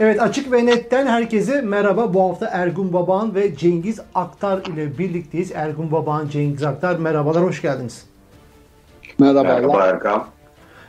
[0.00, 2.14] Evet Açık ve Net'ten herkese merhaba.
[2.14, 5.52] Bu hafta Ergun Baban ve Cengiz Aktar ile birlikteyiz.
[5.54, 8.04] Ergun Baban, Cengiz Aktar merhabalar, hoş geldiniz.
[9.18, 9.60] Merhabalar.
[9.60, 10.24] Merhaba Erkan.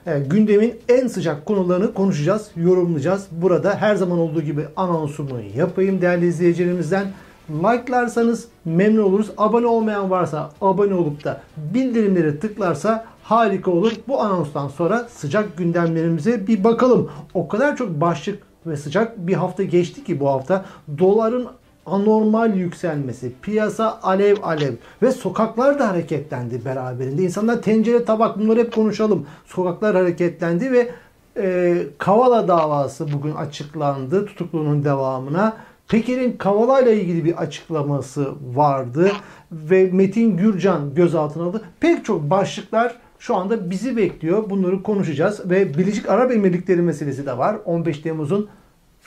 [0.05, 3.27] Evet, gündemin en sıcak konularını konuşacağız, yorumlayacağız.
[3.31, 7.07] Burada her zaman olduğu gibi anonsumu yapayım değerli izleyicilerimizden.
[7.49, 9.31] Like'larsanız memnun oluruz.
[9.37, 13.91] Abone olmayan varsa abone olup da bildirimleri tıklarsa harika olur.
[14.07, 17.11] Bu anonstan sonra sıcak gündemlerimize bir bakalım.
[17.33, 20.65] O kadar çok başlık ve sıcak bir hafta geçti ki bu hafta
[20.97, 21.47] doların
[21.85, 27.23] anormal yükselmesi, piyasa alev alev ve sokaklar da hareketlendi beraberinde.
[27.23, 29.25] İnsanlar tencere tabak bunları hep konuşalım.
[29.45, 30.89] Sokaklar hareketlendi ve
[31.37, 35.57] e, Kavala davası bugün açıklandı tutukluluğunun devamına.
[35.87, 39.11] Peker'in Kavala ile ilgili bir açıklaması vardı
[39.51, 41.61] ve Metin Gürcan gözaltına aldı.
[41.79, 44.49] Pek çok başlıklar şu anda bizi bekliyor.
[44.49, 47.57] Bunları konuşacağız ve Birleşik Arap Emirlikleri meselesi de var.
[47.65, 48.49] 15 Temmuz'un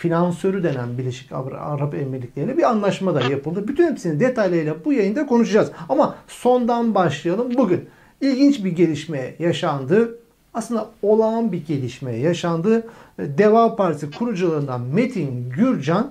[0.01, 3.69] finansörü denen Birleşik Arap Emirlikleri'yle bir anlaşma da yapıldı.
[3.69, 5.70] Bütün hepsini detaylarıyla bu yayında konuşacağız.
[5.89, 7.55] Ama sondan başlayalım.
[7.55, 7.89] Bugün
[8.20, 10.19] ilginç bir gelişme yaşandı.
[10.55, 12.87] Aslında olağan bir gelişme yaşandı.
[13.19, 16.11] Deva Partisi kurucularından Metin Gürcan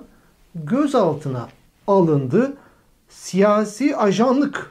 [0.54, 1.48] gözaltına
[1.86, 2.56] alındı.
[3.08, 4.70] Siyasi ajanlık,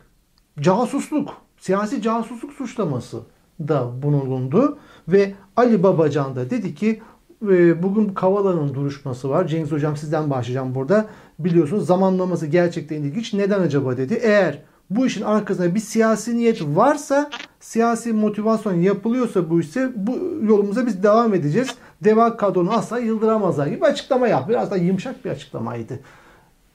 [0.59, 3.19] casusluk, siyasi casusluk suçlaması
[3.59, 7.01] da bulundu ve Ali Babacan da dedi ki
[7.47, 9.47] ee, bugün Kavala'nın duruşması var.
[9.47, 11.05] Cengiz Hocam sizden başlayacağım burada.
[11.39, 13.33] Biliyorsunuz zamanlaması gerçekten ilginç.
[13.33, 14.19] Neden acaba dedi.
[14.21, 17.29] Eğer bu işin arkasında bir siyasi niyet varsa,
[17.59, 21.75] siyasi motivasyon yapılıyorsa bu işe bu yolumuza biz devam edeceğiz.
[22.03, 24.49] Deva kadronu asla yıldıramazlar gibi açıklama yap.
[24.49, 25.99] Biraz da yumuşak bir açıklamaydı.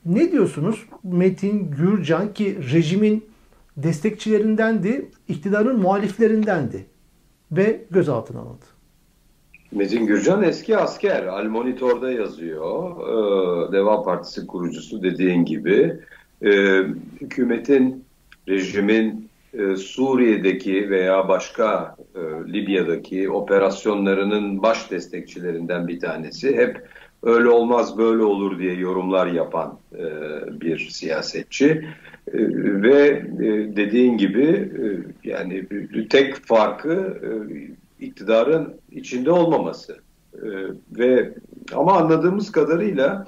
[0.07, 0.87] Ne diyorsunuz?
[1.03, 3.25] Metin Gürcan ki rejimin
[3.77, 6.87] destekçilerindendi, iktidarın muhaliflerindendi
[7.53, 8.73] ve gözaltına alındı.
[9.75, 11.25] Metin Gürcan eski asker.
[11.25, 12.91] Al Monitor'da yazıyor.
[13.00, 15.97] Ee, Deva Partisi kurucusu dediğin gibi.
[16.42, 16.83] Ee,
[17.20, 18.05] hükümetin,
[18.48, 22.20] rejimin e, Suriye'deki veya başka e,
[22.52, 26.56] Libya'daki operasyonlarının baş destekçilerinden bir tanesi.
[26.56, 26.89] Hep
[27.23, 30.05] öyle olmaz böyle olur diye yorumlar yapan e,
[30.61, 31.85] bir siyasetçi.
[32.64, 33.23] ve
[33.77, 34.73] dediğin gibi
[35.24, 35.64] yani
[36.11, 37.18] tek farkı
[38.00, 39.96] iktidarın içinde olmaması
[40.34, 40.46] e,
[40.98, 41.34] ve
[41.74, 43.27] ama anladığımız kadarıyla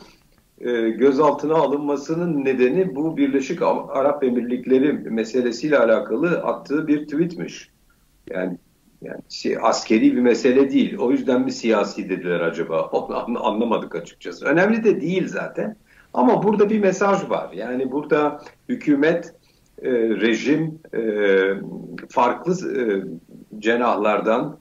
[0.61, 7.71] e, gözaltına alınmasının nedeni bu Birleşik Arap Emirlikleri meselesiyle alakalı attığı bir tweetmiş.
[8.31, 8.59] Yani
[9.03, 9.23] yani
[9.61, 10.99] askeri bir mesele değil.
[10.99, 12.83] O yüzden mi siyasi dediler acaba?
[12.93, 14.47] Onu anlamadık açıkçası.
[14.47, 15.77] Önemli de değil zaten.
[16.15, 17.53] Ama burada bir mesaj var.
[17.53, 19.35] Yani burada hükümet,
[19.83, 21.01] e, rejim e,
[22.09, 22.83] farklı e,
[23.59, 24.59] cenahlardan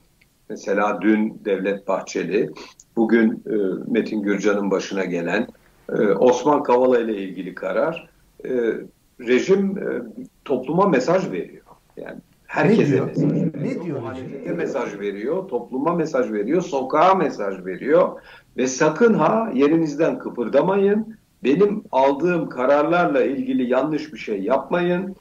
[0.49, 2.49] Mesela dün Devlet Bahçeli,
[2.95, 3.55] bugün e,
[3.91, 5.47] Metin Gürcan'ın başına gelen
[5.89, 8.09] e, Osman Kavala ile ilgili karar
[8.45, 8.49] e,
[9.19, 10.01] rejim e,
[10.45, 11.65] topluma mesaj veriyor.
[11.97, 13.51] Yani herkese mesaj veriyor.
[13.61, 13.99] Ne diyor?
[13.99, 18.21] Muhalefete mesaj veriyor, topluma mesaj veriyor, sokağa mesaj veriyor
[18.57, 21.17] ve sakın ha yerinizden kıpırdamayın.
[21.43, 25.15] Benim aldığım kararlarla ilgili yanlış bir şey yapmayın.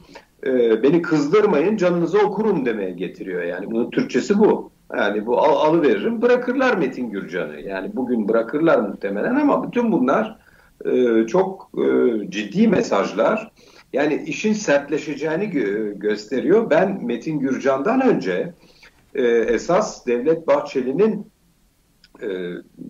[0.46, 3.42] E, beni kızdırmayın, canınızı okurum demeye getiriyor.
[3.42, 4.70] Yani bunun Türkçesi bu.
[4.96, 7.60] Yani bu al, alıveririm bırakırlar Metin Gürcan'ı.
[7.60, 10.38] Yani bugün bırakırlar muhtemelen ama bütün bunlar
[10.84, 11.86] e, çok e,
[12.30, 13.52] ciddi mesajlar.
[13.92, 16.70] Yani işin sertleşeceğini gö gösteriyor.
[16.70, 18.52] Ben Metin Gürcan'dan önce
[19.14, 21.26] e, esas Devlet Bahçeli'nin
[22.22, 22.28] e,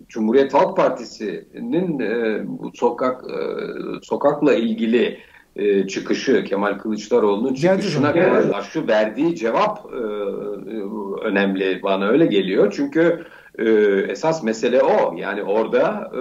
[0.07, 3.37] Cumhuriyet Halk Partisi'nin e, bu sokak e,
[4.01, 5.17] sokakla ilgili
[5.55, 8.13] e, çıkışı Kemal Kılıçdaroğlu'nun çıkışına
[8.51, 9.97] karşı verdiği cevap e,
[11.25, 12.73] önemli bana öyle geliyor.
[12.75, 13.25] Çünkü
[13.59, 13.69] e,
[14.09, 15.15] esas mesele o.
[15.17, 16.19] Yani orada e,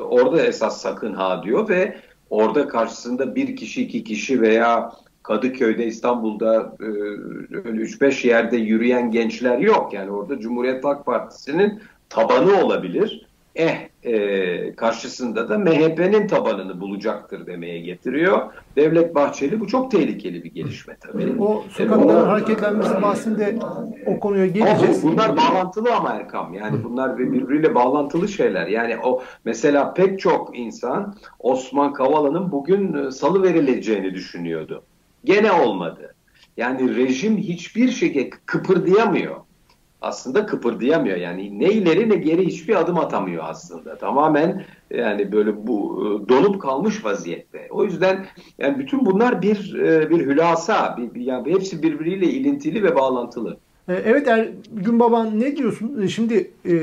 [0.00, 1.96] orada esas sakın ha diyor ve
[2.30, 9.92] orada karşısında bir kişi iki kişi veya Kadıköy'de İstanbul'da e, 3-5 yerde yürüyen gençler yok.
[9.92, 13.27] Yani orada Cumhuriyet Halk Partisi'nin tabanı olabilir
[13.58, 18.52] eh e, karşısında da MHP'nin tabanını bulacaktır demeye getiriyor.
[18.76, 21.42] Devlet Bahçeli bu çok tehlikeli bir gelişme tabii.
[21.42, 23.58] O sokakların e, hareketlenmesi bahsinde
[24.06, 25.02] o konuya geleceğiz.
[25.02, 26.54] Bunlar bağlantılı ama Erkam.
[26.54, 28.66] Yani bunlar birbiriyle bağlantılı şeyler.
[28.66, 34.82] Yani o mesela pek çok insan Osman Kavala'nın bugün e, salı verileceğini düşünüyordu.
[35.24, 36.14] Gene olmadı.
[36.56, 39.36] Yani rejim hiçbir şekilde kıpırdayamıyor
[40.00, 41.16] aslında kıpırdayamıyor.
[41.16, 43.98] Yani ne ileri ne geri hiçbir adım atamıyor aslında.
[43.98, 47.68] Tamamen yani böyle bu e, donup kalmış vaziyette.
[47.70, 48.26] O yüzden
[48.58, 53.56] yani bütün bunlar bir e, bir hülasa, bir, yani hepsi birbiriyle ilintili ve bağlantılı.
[53.88, 56.06] E, evet Ergün Baban ne diyorsun?
[56.06, 56.74] Şimdi e,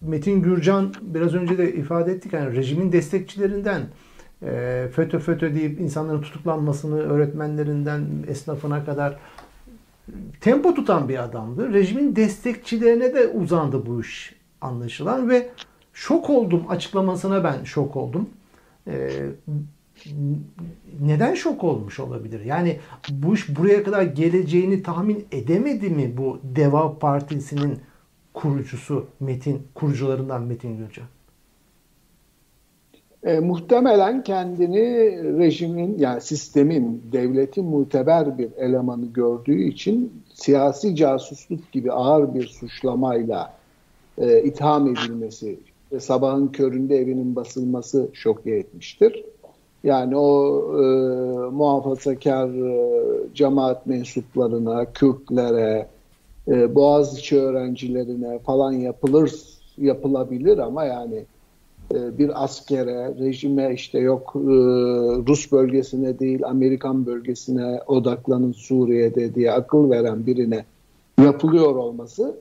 [0.00, 3.82] Metin Gürcan biraz önce de ifade ettik yani rejimin destekçilerinden
[4.42, 9.16] e, FETÖ FETÖ deyip insanların tutuklanmasını öğretmenlerinden esnafına kadar
[10.40, 11.72] tempo tutan bir adamdı.
[11.72, 15.50] Rejimin destekçilerine de uzandı bu iş anlaşılan ve
[15.92, 18.28] şok oldum açıklamasına ben şok oldum.
[18.88, 19.10] Ee,
[21.00, 22.44] neden şok olmuş olabilir?
[22.44, 22.78] Yani
[23.10, 27.78] bu iş buraya kadar geleceğini tahmin edemedi mi bu Deva Partisi'nin
[28.34, 31.06] kurucusu Metin, kurucularından Metin Gülcan?
[33.24, 34.88] E, muhtemelen kendini
[35.38, 43.52] rejimin yani sistemin, devletin muteber bir elemanı gördüğü için siyasi casusluk gibi ağır bir suçlamayla
[44.18, 45.58] e, itham edilmesi
[45.92, 49.24] ve sabahın köründe evinin basılması şok etmiştir.
[49.84, 50.84] Yani o e,
[51.50, 55.86] muhafazakar e, cemaat mensuplarına, Kürtlere,
[56.48, 59.32] e, Boğaziçi öğrencilerine falan yapılır
[59.78, 61.24] yapılabilir ama yani
[61.92, 64.40] bir askere, rejime işte yok e,
[65.28, 70.64] Rus bölgesine değil Amerikan bölgesine odaklanın Suriye'de diye akıl veren birine
[71.22, 72.36] yapılıyor olması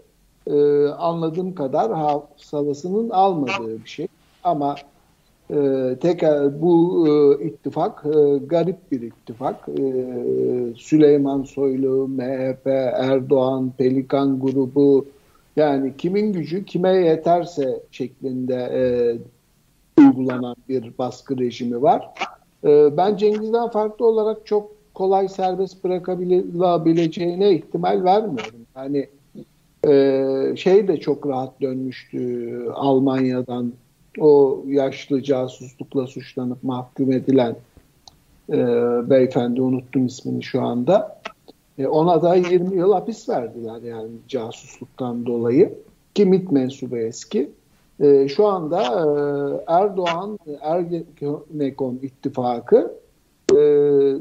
[0.48, 4.08] e, anladığım kadar hafsalasının almadığı bir şey.
[4.44, 4.76] Ama
[5.52, 9.70] e, tekrar bu e, ittifak e, garip bir ittifak.
[9.70, 9.84] E,
[10.76, 15.06] Süleyman Soylu, MHP, Erdoğan, Pelikan grubu
[15.56, 18.82] yani kimin gücü kime yeterse şeklinde e,
[20.02, 22.10] uygulanan bir baskı rejimi var.
[22.64, 28.60] E, ben Cengiz'den farklı olarak çok kolay serbest bırakabileceğine ihtimal vermiyorum.
[28.76, 29.10] Yani
[29.88, 33.74] e, şey de çok rahat dönmüştü Almanya'dan
[34.20, 37.56] o yaşlı casuslukla suçlanıp mahkum edilen
[38.50, 38.58] e,
[39.10, 41.22] beyefendi unuttum ismini şu anda.
[41.78, 45.74] E, ona da 20 yıl hapis verdiler yani casusluktan dolayı.
[46.16, 47.52] Ki MİT mensubu eski.
[48.00, 53.04] E, şu anda e, Erdoğan Ergenekon ittifakı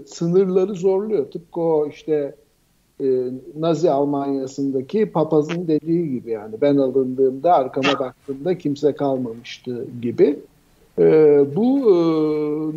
[0.06, 1.30] sınırları zorluyor.
[1.30, 2.34] Tıpkı o işte
[3.58, 10.40] Nazi Almanya'sındaki papazın dediği gibi yani ben alındığımda arkama baktığımda kimse kalmamıştı gibi.
[10.98, 11.04] E,
[11.56, 11.94] bu e,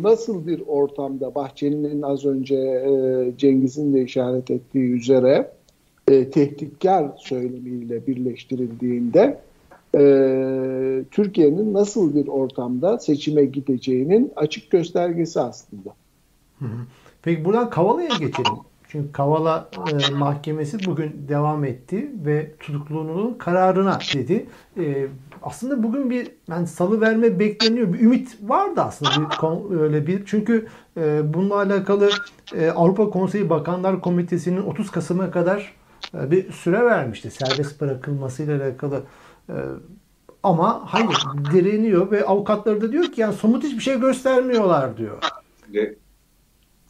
[0.02, 5.50] nasıl bir ortamda Bahçeli'nin az önce e, Cengiz'in de işaret ettiği üzere
[6.08, 9.38] e, tehditkar söylemiyle birleştirildiğinde
[9.94, 10.00] e,
[11.10, 15.94] Türkiye'nin nasıl bir ortamda seçime gideceğinin açık göstergesi aslında.
[17.22, 18.52] Peki buradan Kavala'ya geçelim.
[18.96, 24.46] Çünkü Kavala e, mahkemesi bugün devam etti ve tutukluluğunun kararına dedi.
[24.78, 25.06] E,
[25.42, 27.92] aslında bugün bir yani salı verme bekleniyor.
[27.92, 30.26] Bir ümit vardı aslında bir, öyle bir.
[30.26, 30.66] Çünkü
[30.96, 32.10] e, bununla alakalı
[32.54, 35.72] e, Avrupa Konseyi Bakanlar Komitesi'nin 30 Kasım'a kadar
[36.14, 39.02] e, bir süre vermişti serbest bırakılmasıyla alakalı.
[39.48, 39.54] E,
[40.42, 41.16] ama hayır
[41.52, 45.18] direniyor ve avukatları da diyor ki yani somut hiçbir şey göstermiyorlar diyor.
[45.74, 45.94] Ne,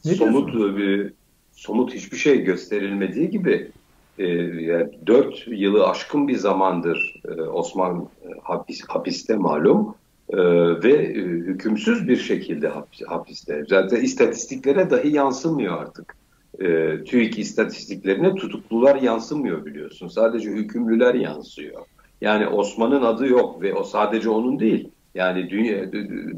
[0.05, 0.77] ne somut diyorsun?
[0.77, 1.13] bir
[1.57, 3.71] somut hiçbir şey gösterilmediği gibi
[4.19, 9.95] e, yani 4 yılı aşkın bir zamandır e, Osman e, hapis, hapiste malum
[10.31, 10.39] e,
[10.83, 13.65] ve e, hükümsüz bir şekilde hapis, hapiste.
[13.69, 16.17] Zaten istatistiklere dahi yansımıyor artık.
[16.61, 20.09] E, TÜİK istatistiklerine tutuklular yansımıyor biliyorsun.
[20.09, 21.83] Sadece hükümlüler yansıyor.
[22.21, 24.89] Yani Osman'ın adı yok ve o sadece onun değil.
[25.15, 25.93] Yani dünya,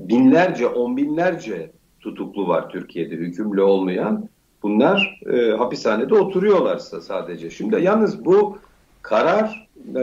[0.08, 1.70] binlerce, on binlerce
[2.00, 4.28] tutuklu var Türkiye'de hükümlü olmayan
[4.62, 7.50] Bunlar e, hapishanede oturuyorlarsa sadece.
[7.50, 8.58] Şimdi yalnız bu
[9.02, 10.02] karar e,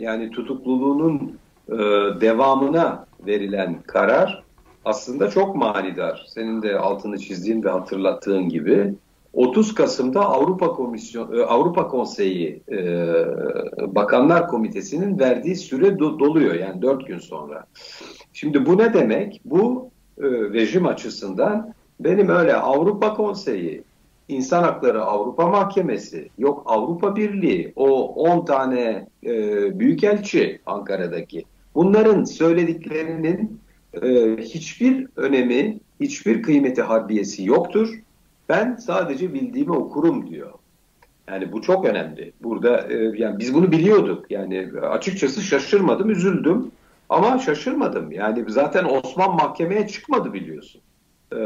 [0.00, 1.76] yani tutukluluğunun e,
[2.20, 4.42] devamına verilen karar
[4.84, 6.26] aslında çok manidar.
[6.28, 8.94] Senin de altını çizdiğin ve hatırlattığın gibi
[9.32, 12.78] 30 Kasım'da Avrupa Komisyon e, Avrupa Konseyi e,
[13.94, 17.66] Bakanlar Komitesi'nin verdiği süre do, doluyor yani 4 gün sonra.
[18.32, 19.40] Şimdi bu ne demek?
[19.44, 23.82] Bu e, rejim açısından benim öyle Avrupa Konseyi
[24.28, 29.30] İnsan Hakları Avrupa Mahkemesi, yok Avrupa Birliği, o 10 tane e,
[29.78, 31.44] büyükelçi Ankara'daki.
[31.74, 33.60] Bunların söylediklerinin
[34.02, 37.94] e, hiçbir önemi, hiçbir kıymeti harbiyesi yoktur.
[38.48, 40.52] Ben sadece bildiğimi okurum diyor.
[41.28, 42.32] Yani bu çok önemli.
[42.42, 44.30] Burada e, yani biz bunu biliyorduk.
[44.30, 46.70] Yani açıkçası şaşırmadım, üzüldüm.
[47.08, 48.12] Ama şaşırmadım.
[48.12, 50.80] Yani zaten Osman mahkemeye çıkmadı biliyorsun.
[51.32, 51.38] Ee,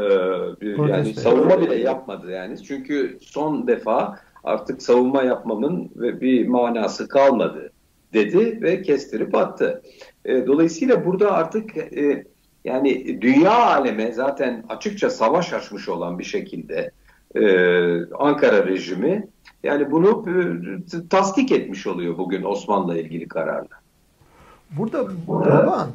[0.89, 2.63] yani savunma bile yapmadı yani.
[2.63, 7.71] Çünkü son defa artık savunma yapmamın ve bir manası kalmadı
[8.13, 9.81] dedi ve kestirip attı.
[10.25, 12.25] E, dolayısıyla burada artık e,
[12.65, 16.91] yani dünya aleme zaten açıkça savaş açmış olan bir şekilde
[17.35, 17.43] e,
[18.15, 19.27] Ankara rejimi
[19.63, 23.80] yani bunu e, tasdik etmiş oluyor bugün Osman'la ilgili kararla.
[24.77, 25.89] Burada Baban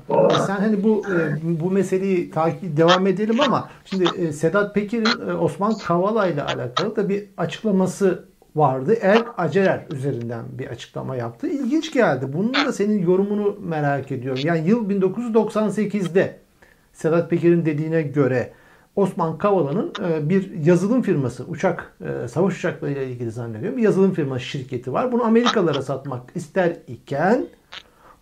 [0.46, 5.32] sen hani bu e, bu meseleyi takip devam edelim ama şimdi e, Sedat Peker'in e,
[5.32, 8.24] Osman Kavala ile alakalı da bir açıklaması
[8.56, 8.94] vardı.
[8.94, 11.46] El Acerer üzerinden bir açıklama yaptı.
[11.46, 12.26] İlginç geldi.
[12.32, 14.42] Bunun da senin yorumunu merak ediyorum.
[14.44, 16.38] Yani yıl 1998'de
[16.92, 18.52] Sedat Peker'in dediğine göre
[18.96, 19.92] Osman Kavala'nın
[20.28, 21.96] bir yazılım firması, uçak,
[22.28, 25.12] savaş uçaklarıyla ilgili zannediyorum bir yazılım firması şirketi var.
[25.12, 27.46] Bunu Amerikalılara satmak ister iken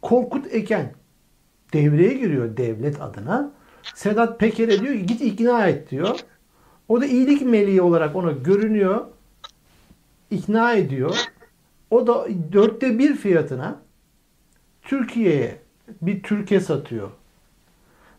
[0.04, 0.92] Korkut Eken
[1.72, 3.52] devreye giriyor devlet adına.
[3.94, 6.20] Sedat Peker'e diyor git ikna et diyor.
[6.88, 9.06] O da iyilik meleği olarak ona görünüyor.
[10.30, 11.16] ikna ediyor.
[11.90, 13.80] O da dörtte bir fiyatına
[14.82, 15.58] Türkiye'ye
[16.02, 17.10] bir Türkiye satıyor.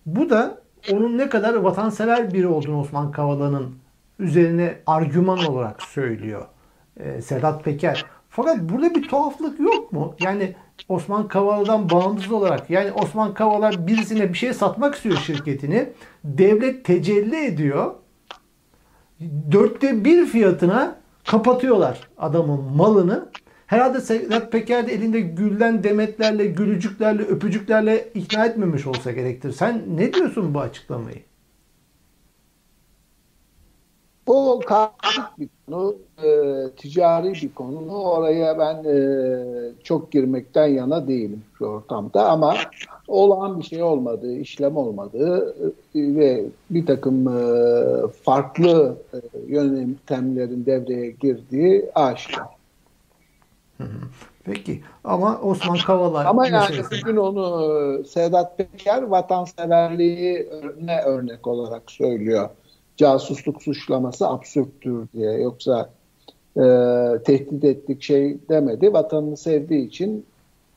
[0.05, 0.61] Bu da
[0.91, 3.75] onun ne kadar vatansever biri olduğunu Osman Kavala'nın
[4.19, 6.45] üzerine argüman olarak söylüyor
[6.99, 8.05] ee, Sedat Peker.
[8.35, 10.15] Fakat burada bir tuhaflık yok mu?
[10.19, 10.55] Yani
[10.89, 15.89] Osman Kavala'dan bağımsız olarak yani Osman Kavala birisine bir şey satmak istiyor şirketini.
[16.23, 17.93] Devlet tecelli ediyor.
[19.51, 23.29] Dörtte bir fiyatına kapatıyorlar adamın malını.
[23.67, 29.51] Herhalde Sedat Peker de elinde gülden demetlerle, gülücüklerle, öpücüklerle ikna etmemiş olsa gerektir.
[29.51, 31.23] Sen ne diyorsun bu açıklamayı?
[34.27, 36.29] Bu karmaşık bir konu, e,
[36.77, 37.95] ticari bir konu.
[38.01, 38.97] Oraya ben e,
[39.83, 42.55] çok girmekten yana değilim şu ortamda ama
[43.07, 45.55] olağan bir şey olmadığı, işlem olmadığı
[45.95, 49.17] e, ve bir takım e, farklı e,
[49.47, 52.47] yöntemlerin devreye girdiği aşikar.
[54.43, 60.49] Peki ama Osman Kavala ama yani bugün onu e, Sedat Peker vatanseverliği
[60.81, 62.49] ne örnek olarak söylüyor
[62.97, 65.31] casusluk suçlaması absürttür diye.
[65.31, 65.89] Yoksa
[66.57, 66.63] e,
[67.25, 68.93] tehdit ettik şey demedi.
[68.93, 70.25] Vatanını sevdiği için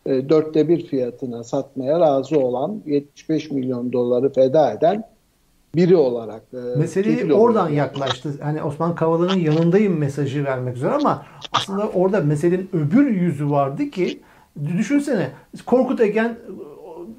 [0.06, 5.04] e, dörtte bir fiyatına satmaya razı olan 75 milyon doları feda eden
[5.74, 6.42] biri olarak.
[6.52, 7.76] E, Meseleyi oradan oluyor.
[7.76, 8.34] yaklaştı.
[8.42, 14.20] Hani Osman Kavala'nın yanındayım mesajı vermek üzere ama aslında orada meselenin öbür yüzü vardı ki
[14.78, 15.30] düşünsene
[15.66, 16.38] Korkut Egen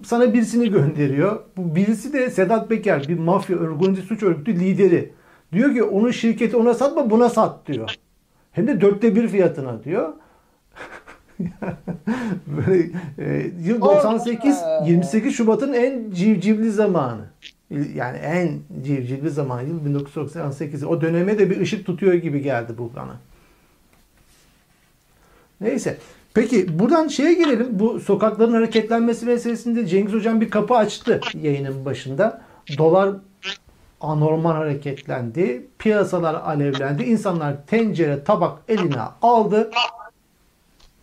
[0.03, 1.39] sana birisini gönderiyor.
[1.57, 5.13] Bu birisi de Sedat Peker bir mafya organize suç örgütü lideri.
[5.53, 7.95] Diyor ki onun şirketi ona satma buna sat diyor.
[8.51, 10.13] Hem de dörtte bir fiyatına diyor.
[12.47, 17.25] Böyle, e, yıl 98 28 Şubat'ın en civcivli zamanı.
[17.95, 20.83] Yani en civcivli zaman yıl 1998.
[20.83, 23.15] O döneme de bir ışık tutuyor gibi geldi bu bana.
[25.61, 25.97] Neyse.
[26.33, 27.67] Peki buradan şeye gelelim.
[27.71, 32.41] Bu sokakların hareketlenmesi meselesinde Cengiz Hocam bir kapı açtı yayının başında.
[32.77, 33.15] Dolar
[34.01, 35.67] anormal hareketlendi.
[35.79, 37.03] Piyasalar alevlendi.
[37.03, 39.71] İnsanlar tencere, tabak eline aldı.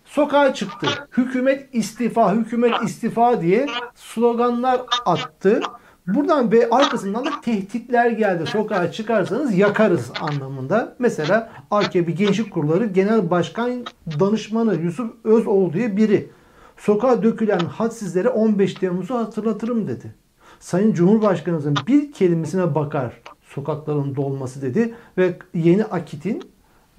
[0.04, 0.86] Sokağa çıktı.
[1.16, 5.60] Hükümet istifa, hükümet istifa diye sloganlar attı.
[6.06, 8.46] Buradan ve arkasından da tehditler geldi.
[8.46, 10.96] Sokağa çıkarsanız yakarız anlamında.
[10.98, 13.84] Mesela AKP Gençlik Kurulları Genel Başkan
[14.20, 16.30] Danışmanı Yusuf Özoğlu diye biri.
[16.76, 20.14] Sokağa dökülen hadsizlere 15 Temmuz'u hatırlatırım dedi.
[20.60, 26.42] Sayın Cumhurbaşkanımızın bir kelimesine bakar sokakların dolması dedi ve Yeni Akit'in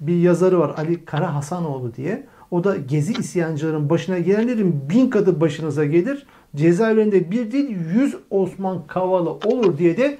[0.00, 2.26] bir yazarı var Ali Kara Hasanoğlu diye.
[2.50, 6.26] O da gezi isyancıların başına gelenlerin bin katı başınıza gelir
[6.56, 10.18] cezaevlerinde bir değil yüz Osman Kavala olur diye de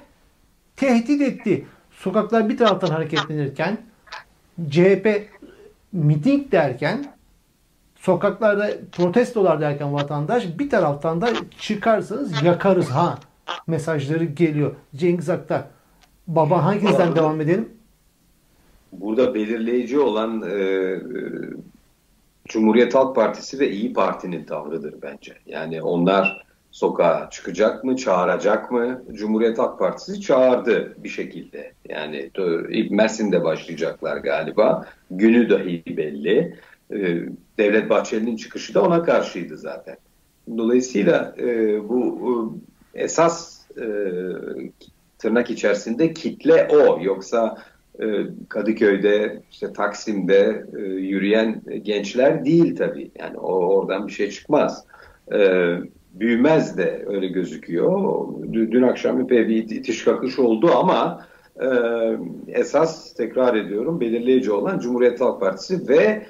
[0.75, 1.65] tehdit etti.
[1.91, 3.77] Sokaklar bir taraftan hareketlenirken
[4.69, 5.27] CHP
[5.93, 7.05] miting derken
[7.95, 13.19] sokaklarda protestolar derken vatandaş bir taraftan da çıkarsanız yakarız ha
[13.67, 14.75] mesajları geliyor.
[14.95, 15.63] Cengiz Aktar
[16.27, 17.69] baba hangisinden devam edelim?
[18.91, 21.01] Burada belirleyici olan e, e
[22.49, 25.33] Cumhuriyet Halk Partisi ve İyi Parti'nin tavrıdır bence.
[25.45, 29.03] Yani onlar sokağa çıkacak mı, çağıracak mı?
[29.13, 31.73] Cumhuriyet Halk Partisi çağırdı bir şekilde.
[31.89, 32.31] Yani
[32.89, 34.85] Mersin'de başlayacaklar galiba.
[35.11, 36.55] Günü dahi belli.
[36.91, 37.19] Ee,
[37.57, 39.97] Devlet Bahçeli'nin çıkışı da ona karşıydı zaten.
[40.57, 42.53] Dolayısıyla e, bu
[42.93, 43.85] e, esas e,
[45.17, 46.99] tırnak içerisinde kitle o.
[47.03, 47.57] Yoksa
[48.49, 53.11] Kadıköy'de, işte Taksim'de e, yürüyen gençler değil tabii.
[53.19, 54.85] Yani oradan bir şey çıkmaz.
[55.33, 55.69] E,
[56.13, 58.27] büyümez de öyle gözüküyor.
[58.53, 61.25] Dün akşam epey bir itiş kakış oldu ama
[62.47, 66.25] esas tekrar ediyorum belirleyici olan Cumhuriyet Halk Partisi ve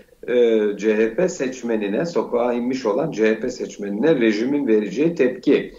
[0.77, 5.73] CHP seçmenine, sokağa inmiş olan CHP seçmenine rejimin vereceği tepki.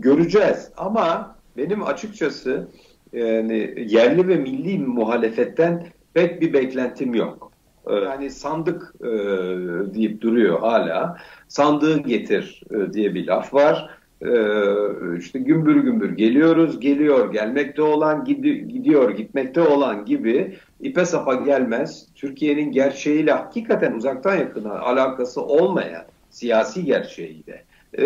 [0.00, 2.68] göreceğiz ama benim açıkçası
[3.12, 7.52] yani yerli ve milli muhalefetten pek bir beklentim yok.
[7.86, 9.08] yani sandık e,
[9.94, 11.16] deyip duruyor hala.
[11.48, 13.90] Sandığı getir e, diye bir laf var.
[14.22, 14.30] E,
[15.18, 22.06] işte gümbür gümbür geliyoruz, geliyor, gelmekte olan, gidiyor, gitmekte olan gibi ipe sapa gelmez.
[22.14, 27.64] Türkiye'nin gerçeğiyle hakikaten uzaktan yakına alakası olmayan siyasi gerçeğiyle
[27.94, 28.04] e,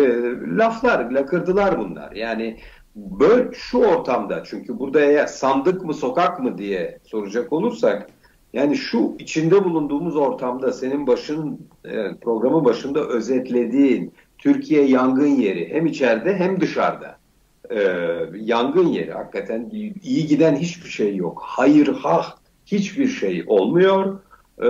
[0.57, 2.11] laflar, lakırdılar bunlar.
[2.11, 2.57] Yani
[2.95, 8.09] böyle şu ortamda çünkü burada eğer sandık mı sokak mı diye soracak olursak
[8.53, 15.85] yani şu içinde bulunduğumuz ortamda senin başın e, programın başında özetlediğin Türkiye yangın yeri hem
[15.85, 17.17] içeride hem dışarıda.
[17.69, 17.79] E,
[18.35, 19.69] yangın yeri hakikaten
[20.03, 21.41] iyi giden hiçbir şey yok.
[21.45, 22.25] Hayır ha
[22.65, 24.19] hiçbir şey olmuyor.
[24.59, 24.69] E,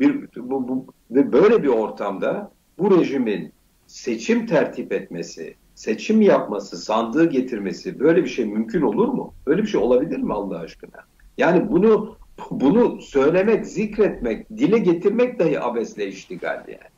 [0.00, 3.52] bir bu, bu ve böyle bir ortamda bu rejimin
[3.86, 5.54] seçim tertip etmesi,
[5.84, 9.34] seçim yapması, sandığı getirmesi böyle bir şey mümkün olur mu?
[9.46, 11.00] Böyle bir şey olabilir mi Allah aşkına?
[11.38, 12.16] Yani bunu
[12.50, 16.90] bunu söylemek, zikretmek, dile getirmek dahi abesle iştigal yani.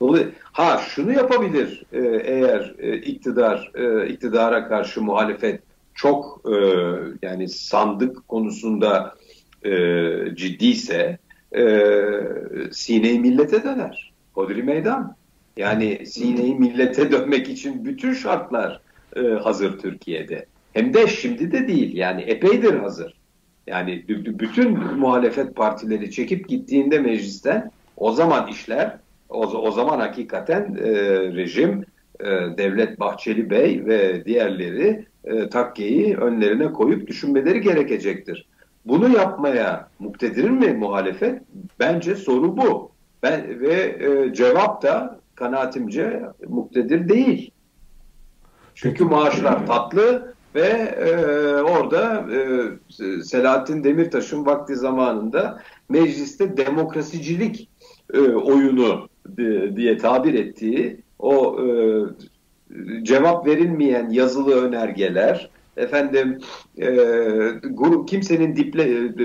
[0.00, 5.62] Dolayısıyla ha şunu yapabilir e, eğer e, iktidar e, iktidara karşı muhalefet
[5.94, 6.56] çok e,
[7.22, 9.14] yani sandık konusunda
[9.64, 9.70] e,
[10.34, 11.18] ciddiyse
[11.56, 11.64] e,
[12.72, 14.12] sineyi millete döner.
[14.34, 15.19] Hodri meydan.
[15.60, 18.80] Yani sineyi millete dönmek için bütün şartlar
[19.16, 20.46] e, hazır Türkiye'de.
[20.72, 23.14] Hem de şimdi de değil yani epeydir hazır.
[23.66, 28.96] Yani bütün muhalefet partileri çekip gittiğinde meclisten o zaman işler,
[29.28, 30.92] o, o zaman hakikaten e,
[31.34, 31.84] rejim,
[32.20, 32.26] e,
[32.58, 38.46] Devlet Bahçeli Bey ve diğerleri e, takkeyi önlerine koyup düşünmeleri gerekecektir.
[38.84, 41.42] Bunu yapmaya muktedir mi muhalefet?
[41.80, 42.90] Bence soru bu.
[43.22, 47.50] Ben ve e, cevap da kanaatimce muktedir değil.
[48.74, 50.68] Çünkü maaşlar tatlı ve
[51.00, 51.10] e,
[51.62, 52.42] orada e,
[53.22, 57.68] Selahattin Demirtaş'ın vakti zamanında mecliste demokrasicilik
[58.14, 61.66] e, oyunu e, diye tabir ettiği o e,
[63.02, 66.38] cevap verilmeyen yazılı önergeler, efendim
[66.78, 66.86] e,
[67.70, 69.16] grup kimsenin diple, e,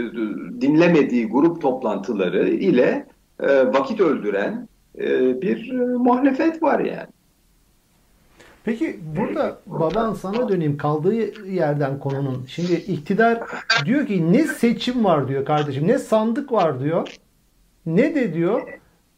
[0.61, 3.05] dinlemediği grup toplantıları ile
[3.39, 4.67] e, vakit öldüren
[5.41, 7.07] bir e, muhalefet var yani.
[8.63, 12.45] Peki burada baban sana döneyim kaldığı yerden konunun.
[12.47, 13.39] Şimdi iktidar
[13.85, 17.15] diyor ki ne seçim var diyor kardeşim ne sandık var diyor.
[17.85, 18.67] Ne de diyor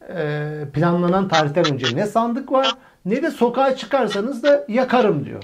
[0.09, 5.43] e, planlanan tarihten önce ne sandık var ne de sokağa çıkarsanız da yakarım diyor.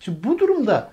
[0.00, 0.90] Şimdi bu durumda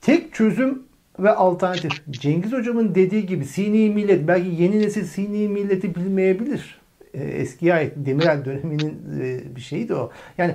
[0.00, 0.82] tek çözüm
[1.18, 6.83] ve alternatif Cengiz hocamın dediği gibi sini millet belki yeni nesil sini milleti bilmeyebilir.
[7.14, 10.10] E, eskiye ait Demirel döneminin e, bir şeydi o.
[10.38, 10.54] Yani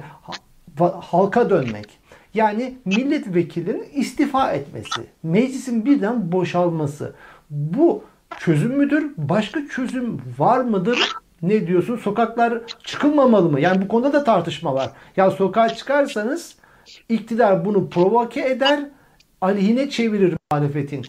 [1.02, 2.00] halka dönmek.
[2.34, 5.02] Yani milletvekillerinin istifa etmesi.
[5.24, 7.14] Meclisin birden boşalması.
[7.50, 8.04] Bu
[8.40, 9.12] çözüm müdür?
[9.18, 11.14] Başka çözüm var mıdır?
[11.42, 11.98] Ne diyorsun?
[11.98, 13.60] Sokaklar çıkılmamalı mı?
[13.60, 14.92] Yani bu konuda da tartışma var.
[15.18, 16.56] Ya sokağa çıkarsanız
[17.10, 18.80] iktidar bunu provoke eder,
[19.42, 21.06] aleyhine çevirir muhalefetin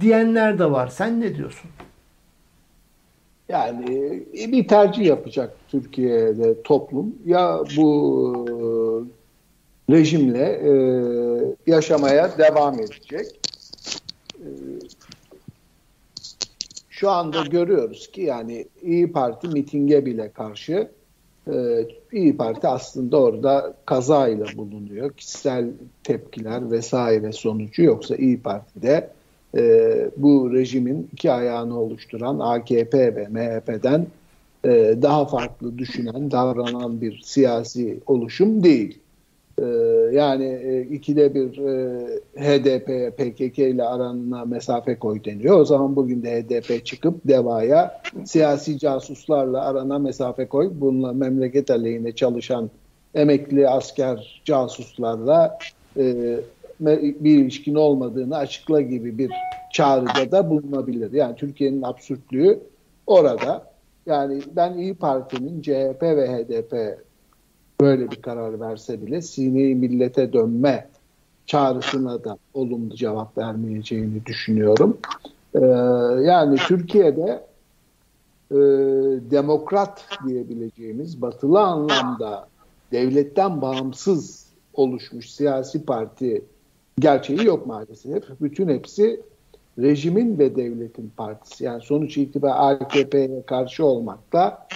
[0.00, 0.88] diyenler de var.
[0.88, 1.70] Sen ne diyorsun?
[3.48, 7.14] Yani e, bir tercih yapacak Türkiye'de toplum.
[7.26, 9.08] Ya bu
[9.90, 10.72] rejimle e,
[11.66, 13.40] yaşamaya devam edecek.
[14.34, 14.48] E,
[16.88, 20.90] şu anda görüyoruz ki yani İyi Parti mitinge bile karşı
[21.52, 25.12] e, İyi Parti aslında orada kazayla bulunuyor.
[25.12, 25.70] Kişisel
[26.04, 29.10] tepkiler vesaire sonucu yoksa İyi Parti'de
[29.56, 34.06] e, bu rejimin iki ayağını oluşturan AKP ve MHP'den
[34.64, 38.98] e, daha farklı düşünen, davranan bir siyasi oluşum değil.
[39.58, 39.64] E,
[40.12, 42.06] yani e, ikide bir e,
[42.36, 45.60] HDP, PKK ile aranına mesafe koy deniyor.
[45.60, 50.70] O zaman bugün de HDP çıkıp DEVA'ya siyasi casuslarla arana mesafe koy.
[50.74, 52.70] Bununla memleket aleyhine çalışan
[53.14, 55.58] emekli asker casuslarla
[55.96, 56.36] e,
[56.80, 59.30] bir ilişkin olmadığını açıkla gibi bir
[59.72, 61.12] çağrıda da bulunabilir.
[61.12, 62.60] Yani Türkiye'nin absürtlüğü
[63.06, 63.76] orada.
[64.06, 66.98] Yani ben İyi Parti'nin CHP ve HDP
[67.80, 70.88] böyle bir karar verse bile sineyi millete dönme
[71.46, 74.98] çağrısına da olumlu cevap vermeyeceğini düşünüyorum.
[75.54, 75.60] Ee,
[76.22, 77.44] yani Türkiye'de
[78.50, 78.56] e,
[79.30, 82.48] demokrat diyebileceğimiz batılı anlamda
[82.92, 86.44] devletten bağımsız oluşmuş siyasi parti
[86.98, 88.24] gerçeği yok maalesef.
[88.40, 89.20] Bütün hepsi
[89.78, 91.64] rejimin ve devletin partisi.
[91.64, 94.66] Yani sonuç itibariyle AKP'ye karşı olmakla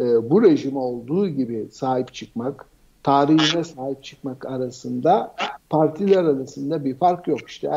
[0.00, 2.66] e, bu rejim olduğu gibi sahip çıkmak,
[3.02, 5.34] tarihine sahip çıkmak arasında
[5.70, 7.40] partiler arasında bir fark yok.
[7.48, 7.70] İşte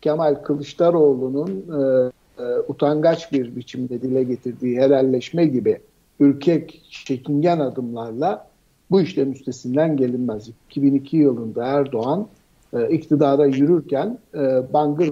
[0.00, 5.80] Kemal Kılıçdaroğlu'nun e, e, utangaç bir biçimde dile getirdiği helalleşme gibi
[6.20, 8.48] ürkek, çekingen adımlarla
[8.90, 10.48] bu işlerin üstesinden gelinmez.
[10.70, 12.28] 2002 yılında Erdoğan
[12.76, 15.10] e, iktidara yürürken e, Bangır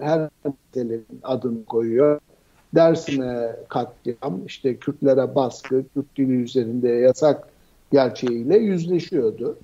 [0.00, 2.20] her meselenin adını koyuyor.
[2.74, 7.48] Dersim'e katliam, işte Kürtlere baskı, Kürt dili üzerinde yasak
[7.92, 9.56] gerçeğiyle yüzleşiyordu.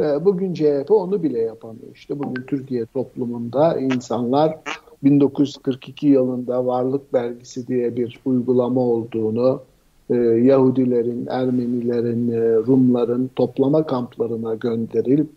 [0.00, 1.94] E, bugün CHP onu bile yapamıyor.
[1.94, 4.58] İşte bugün Türkiye toplumunda insanlar
[5.04, 9.62] 1942 yılında varlık belgesi diye bir uygulama olduğunu,
[10.10, 12.32] e, Yahudilerin, Ermenilerin,
[12.66, 15.28] Rumların toplama kamplarına gönderilip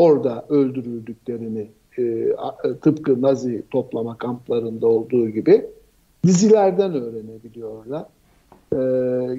[0.00, 2.32] orada öldürüldüklerini e,
[2.82, 5.66] tıpkı Nazi toplama kamplarında olduğu gibi
[6.26, 8.04] dizilerden öğrenebiliyorlar.
[8.74, 8.80] E,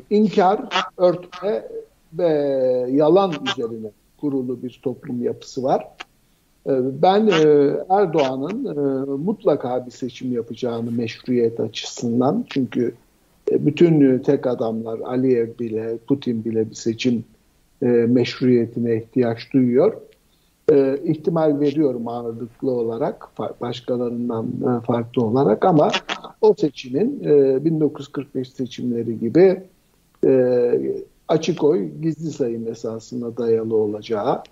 [0.10, 0.60] inkar,
[0.98, 1.68] örtme
[2.14, 2.30] ve
[2.92, 5.88] yalan üzerine kurulu bir toplum yapısı var.
[6.68, 6.72] E,
[7.02, 12.94] ben e, Erdoğan'ın e, mutlaka bir seçim yapacağını meşruiyet açısından çünkü
[13.52, 17.24] bütün tek adamlar Aliyev bile Putin bile bir seçim
[18.08, 19.94] meşruiyetine ihtiyaç duyuyor.
[21.04, 23.30] İhtimal veriyorum ağırlıklı olarak
[23.62, 24.48] başkalarından
[24.88, 25.92] farklı olarak ama
[26.42, 27.20] o seçimin
[27.66, 29.62] 1945 seçimleri gibi
[31.32, 34.44] açık oy gizli sayım esasına dayalı olacağı,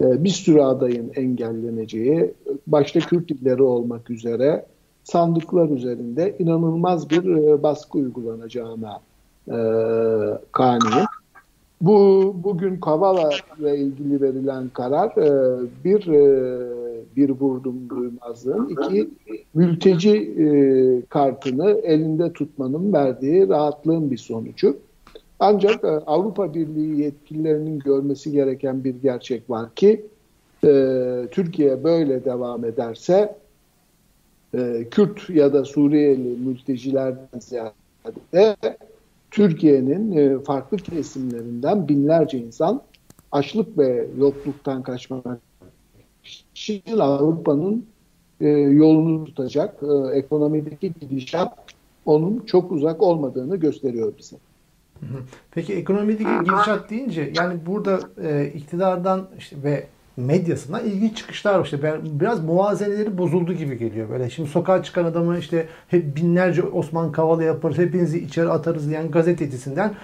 [0.00, 2.34] e, bir sürü adayın engelleneceği,
[2.66, 4.66] başta Kürt illeri olmak üzere
[5.04, 9.00] sandıklar üzerinde inanılmaz bir e, baskı uygulanacağına
[9.48, 9.56] e,
[10.52, 11.06] kaniyim.
[11.80, 16.66] Bu bugün Kavala ile ilgili verilen karar e, bir e,
[17.16, 19.10] bir vurdum duymazlığın, iki
[19.54, 20.46] mülteci e,
[21.08, 24.76] kartını elinde tutmanın verdiği rahatlığın bir sonucu.
[25.40, 30.06] Ancak Avrupa Birliği yetkililerinin görmesi gereken bir gerçek var ki
[31.30, 33.36] Türkiye böyle devam ederse
[34.54, 38.76] e, Kürt ya da Suriyeli mültecilerden ziyade
[39.36, 42.82] Türkiye'nin e, farklı kesimlerinden binlerce insan
[43.32, 45.38] açlık ve yokluktan kaçmak
[46.54, 47.86] için Avrupa'nın
[48.40, 51.58] e, yolunu tutacak e, ekonomideki gidişat
[52.06, 54.36] onun çok uzak olmadığını gösteriyor bize.
[55.50, 58.00] Peki ekonomideki gidişat deyince yani burada
[58.54, 61.64] iktidardan işte ve medyasından ilginç çıkışlar var.
[61.64, 64.10] İşte ben, biraz muvazeneleri bozuldu gibi geliyor.
[64.10, 69.10] Böyle şimdi sokağa çıkan adamı işte hep binlerce Osman Kavala yaparız, hepinizi içeri atarız diyen
[69.10, 69.94] gazetecisinden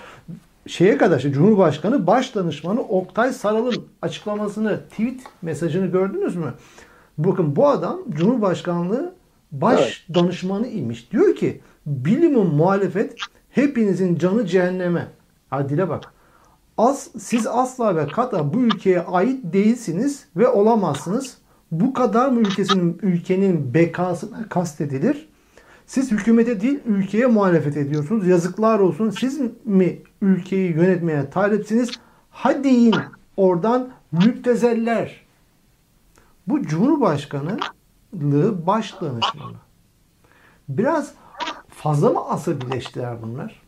[0.66, 6.54] şeye kadar işte Cumhurbaşkanı baş danışmanı Oktay Saral'ın açıklamasını, tweet mesajını gördünüz mü?
[7.18, 9.14] Bakın bu adam Cumhurbaşkanlığı
[9.52, 10.14] baş evet.
[10.14, 11.12] danışmanı imiş.
[11.12, 13.14] Diyor ki bilimum muhalefet
[13.54, 15.06] Hepinizin canı cehenneme.
[15.50, 16.11] Ha dile bak.
[16.82, 21.38] As, siz asla ve kata bu ülkeye ait değilsiniz ve olamazsınız.
[21.70, 25.28] Bu kadar mı ülkesinin ülkenin bekasına kastedilir?
[25.86, 28.26] Siz hükümete değil ülkeye muhalefet ediyorsunuz.
[28.26, 29.10] Yazıklar olsun.
[29.10, 31.90] Siz mi ülkeyi yönetmeye talipsiniz?
[32.30, 32.94] Hadi in
[33.36, 35.26] oradan müptezeller.
[36.46, 38.94] Bu Cumhurbaşkanlığı baş.
[40.68, 41.14] Biraz
[41.68, 43.61] Fazla mı asabileştiler bunlar?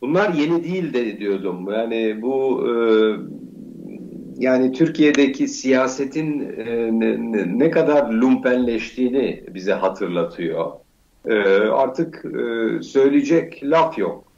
[0.00, 1.72] Bunlar yeni değil de diyordum.
[1.72, 2.72] Yani bu e,
[4.36, 10.72] yani Türkiye'deki siyasetin e, ne, ne kadar lumpenleştiğini bize hatırlatıyor.
[11.24, 14.32] E, artık e, söyleyecek laf yok.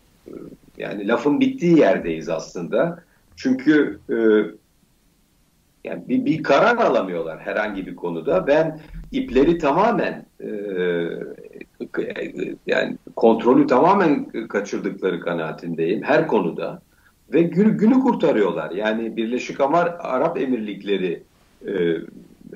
[0.77, 3.05] Yani lafın bittiği yerdeyiz aslında.
[3.37, 4.17] Çünkü e,
[5.85, 8.47] yani bir, bir karar alamıyorlar herhangi bir konuda.
[8.47, 8.81] Ben
[9.13, 10.49] ipleri tamamen e,
[12.67, 16.83] yani kontrolü tamamen kaçırdıkları kanaatindeyim her konuda
[17.33, 18.71] ve günü, günü kurtarıyorlar.
[18.71, 21.23] Yani Birleşik Arap Emirlikleri
[21.67, 21.73] e,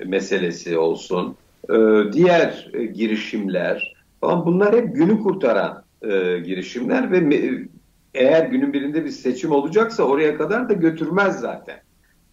[0.05, 1.35] meselesi olsun,
[1.69, 1.75] e,
[2.13, 7.35] diğer e, girişimler falan bunlar hep günü kurtaran e, girişimler ve me,
[8.13, 11.81] eğer günün birinde bir seçim olacaksa oraya kadar da götürmez zaten.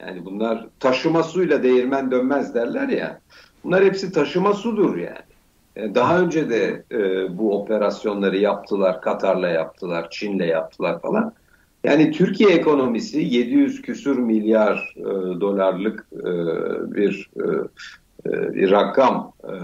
[0.01, 3.21] Yani bunlar taşıma suyla değirmen dönmez derler ya.
[3.65, 5.34] Bunlar hepsi taşıma sudur yani.
[5.77, 6.99] E, daha önce de e,
[7.39, 9.01] bu operasyonları yaptılar.
[9.01, 11.33] Katar'la yaptılar, Çin'le yaptılar falan.
[11.85, 15.05] Yani Türkiye ekonomisi 700 küsür milyar e,
[15.41, 16.25] dolarlık e,
[16.95, 17.43] bir, e,
[18.31, 19.33] e bir rakam.
[19.45, 19.55] E,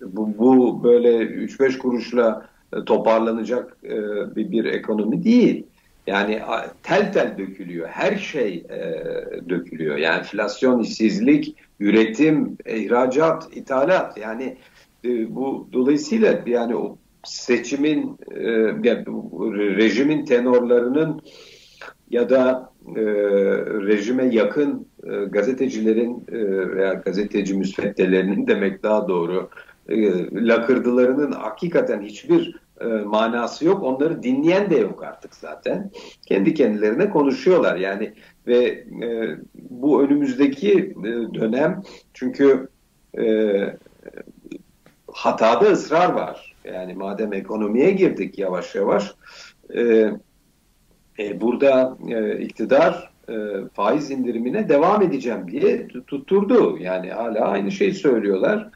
[0.00, 2.48] bu, bu böyle 3-5 kuruşla
[2.86, 3.96] toparlanacak e,
[4.36, 5.66] bir, bir ekonomi değil.
[6.06, 6.40] Yani
[6.82, 7.88] tel tel dökülüyor.
[7.88, 9.04] Her şey e,
[9.48, 9.96] dökülüyor.
[9.96, 14.18] Yani enflasyon, işsizlik, üretim, ihracat, ithalat.
[14.18, 14.56] Yani
[15.04, 18.42] e, bu dolayısıyla yani o seçimin, e,
[19.76, 21.22] rejimin tenorlarının
[22.10, 23.02] ya da e,
[23.86, 29.50] rejime yakın e, gazetecilerin e, veya gazeteci müsveddelerinin demek daha doğru
[29.88, 29.96] e,
[30.32, 33.82] lakırdılarının hakikaten hiçbir e, manası yok.
[33.82, 35.90] Onları dinleyen de yok artık zaten.
[36.26, 38.12] Kendi kendilerine konuşuyorlar yani
[38.46, 39.36] ve e,
[39.82, 41.82] bu önümüzdeki e, dönem
[42.14, 42.68] çünkü
[43.18, 43.24] e,
[45.12, 46.54] hatada ısrar var.
[46.64, 49.14] Yani madem ekonomiye girdik yavaş yavaş
[49.74, 50.10] e,
[51.18, 53.34] e, burada e, iktidar e,
[53.74, 56.78] faiz indirimine devam edeceğim diye tutturdu.
[56.80, 58.68] Yani hala aynı şeyi söylüyorlar.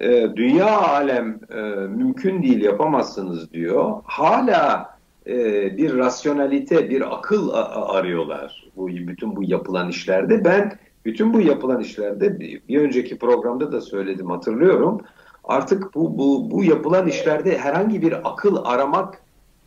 [0.00, 4.02] E, dünya alem e, mümkün değil yapamazsınız diyor.
[4.04, 4.91] Hala
[5.26, 5.36] e,
[5.76, 10.44] bir rasyonalite, bir akıl arıyorlar bu bütün bu yapılan işlerde.
[10.44, 15.00] Ben bütün bu yapılan işlerde bir önceki programda da söyledim hatırlıyorum.
[15.44, 19.22] Artık bu bu bu yapılan işlerde herhangi bir akıl aramak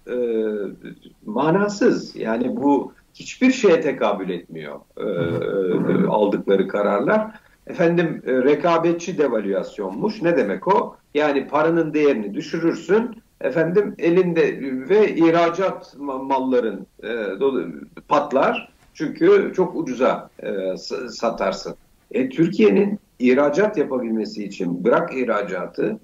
[0.08, 0.15] e,
[1.26, 2.15] manasız.
[2.15, 7.32] Yani bu hiçbir şeye tekabül etmiyor e, e, aldıkları kararlar.
[7.68, 10.22] Efendim e, rekabetçi devalüasyonmuş.
[10.22, 10.96] Ne demek o?
[11.13, 13.24] Yani paranın değerini düşürürsün.
[13.45, 17.10] Efendim elinde ve ihracat malların e,
[18.08, 18.69] patlar.
[18.93, 20.77] Çünkü çok ucuza e,
[21.10, 21.75] satarsın.
[22.12, 25.99] E, Türkiye'nin ihracat yapabilmesi için bırak ihracatı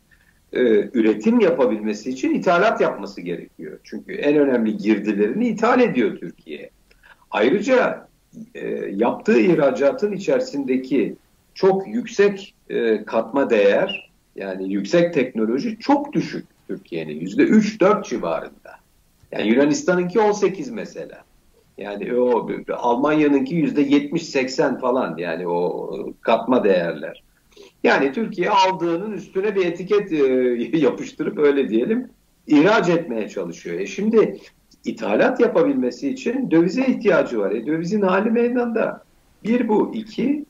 [0.53, 0.61] e,
[0.93, 3.79] üretim yapabilmesi için ithalat yapması gerekiyor.
[3.83, 6.69] Çünkü en önemli girdilerini ithal ediyor Türkiye.
[7.31, 8.07] Ayrıca
[8.55, 11.15] e, yaptığı ihracatın içerisindeki
[11.53, 18.79] çok yüksek e, katma değer yani yüksek teknoloji çok düşük Türkiye'nin yüzde 3-4 civarında.
[19.31, 21.23] Yani Yunanistan'ınki 18 mesela.
[21.77, 25.89] Yani o Almanya'nınki yüzde 70-80 falan yani o
[26.21, 27.23] katma değerler.
[27.83, 32.09] Yani Türkiye aldığının üstüne bir etiket e, yapıştırıp öyle diyelim
[32.47, 33.79] ihraç etmeye çalışıyor.
[33.79, 34.39] E şimdi
[34.85, 37.51] ithalat yapabilmesi için dövize ihtiyacı var.
[37.51, 39.03] E dövizin hali meydanda.
[39.43, 39.91] Bir bu.
[39.93, 40.45] iki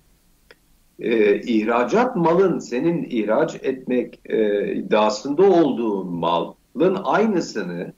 [1.02, 7.94] e, ihracat malın senin ihraç etmek e, iddiasında olduğun malın aynısını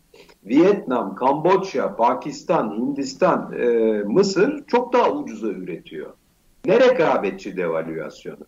[0.45, 3.67] Vietnam, Kamboçya, Pakistan, Hindistan, e,
[4.03, 6.13] Mısır çok daha ucuza üretiyor.
[6.65, 8.45] Ne rekabetçi devalüasyonu?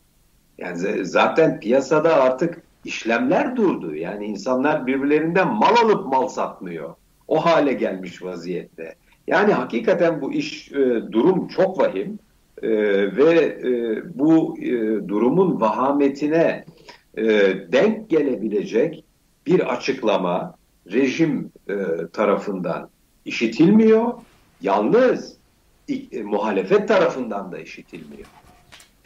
[0.57, 3.95] Yani zaten piyasada artık işlemler durdu.
[3.95, 6.95] Yani insanlar birbirlerinden mal alıp mal satmıyor.
[7.27, 8.95] O hale gelmiş vaziyette.
[9.27, 12.19] Yani hakikaten bu iş e, durum çok vahim
[12.61, 12.69] e,
[13.15, 14.71] ve e, bu e,
[15.07, 16.65] durumun vahametine
[17.17, 17.23] e,
[17.71, 19.03] denk gelebilecek
[19.45, 20.55] bir açıklama
[20.91, 21.75] rejim e,
[22.13, 22.89] tarafından
[23.25, 24.13] işitilmiyor.
[24.61, 25.37] Yalnız
[25.89, 28.27] e, muhalefet tarafından da işitilmiyor.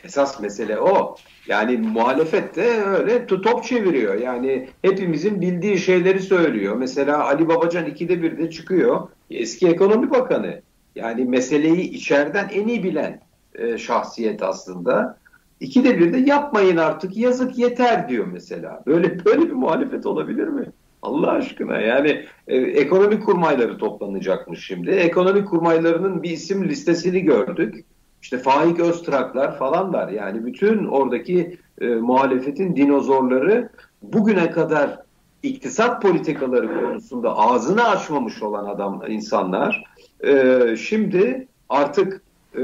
[0.04, 1.16] Esas mesele o.
[1.48, 4.16] Yani muhalefet de öyle top çeviriyor.
[4.16, 6.76] Yani hepimizin bildiği şeyleri söylüyor.
[6.76, 9.08] Mesela Ali Babacan ikide bir de çıkıyor.
[9.32, 10.62] Eski ekonomi bakanı.
[10.96, 13.22] Yani meseleyi içeriden en iyi bilen
[13.56, 15.18] e, şahsiyet aslında.
[15.60, 18.84] İkide bir de yapmayın artık yazık yeter diyor mesela.
[18.86, 20.66] Böyle böyle bir muhalefet olabilir mi?
[21.02, 24.92] Allah aşkına yani e, ekonomi kurmayları toplanacakmış şimdi.
[24.92, 27.86] Ekonomi kurmaylarının bir isim listesini gördük.
[28.22, 30.10] İşte Faik Öztraklar falan var.
[30.10, 33.70] Yani bütün oradaki e, muhalefetin dinozorları
[34.02, 35.00] bugüne kadar
[35.44, 39.84] iktisat politikaları konusunda ağzını açmamış olan adam insanlar
[40.24, 42.22] e, şimdi artık
[42.58, 42.62] e,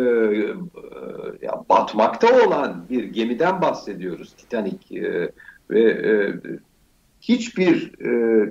[1.41, 5.31] ya batmakta olan bir gemiden bahsediyoruz Titanic e,
[5.69, 6.33] ve e,
[7.21, 7.91] hiçbir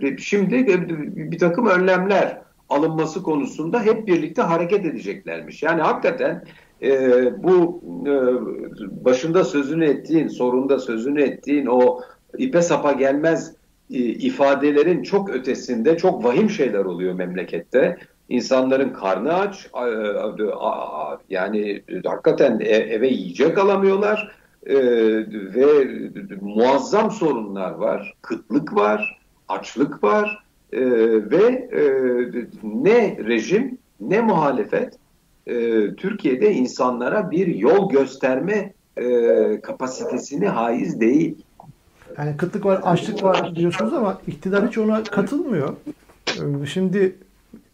[0.02, 0.66] e, şimdi
[1.30, 5.62] bir takım önlemler alınması konusunda hep birlikte hareket edeceklermiş.
[5.62, 6.44] Yani hakikaten
[6.82, 8.14] e, bu e,
[9.04, 12.00] başında sözünü ettiğin, sorunda sözünü ettiğin o
[12.38, 13.54] ipe sapa gelmez
[13.90, 17.98] e, ifadelerin çok ötesinde çok vahim şeyler oluyor memlekette.
[18.28, 19.70] İnsanların karnı aç,
[21.30, 24.76] yani hakikaten e, eve yiyecek alamıyorlar e,
[25.54, 25.86] ve
[26.40, 28.14] muazzam sorunlar var.
[28.22, 30.80] Kıtlık var, açlık var e,
[31.30, 31.68] ve
[32.62, 34.98] ne rejim ne muhalefet
[35.96, 38.72] Türkiye'de insanlara bir yol gösterme
[39.62, 41.44] kapasitesini haiz değil.
[42.18, 45.76] Yani kıtlık var, açlık var diyorsunuz ama iktidar hiç ona katılmıyor.
[46.72, 47.16] Şimdi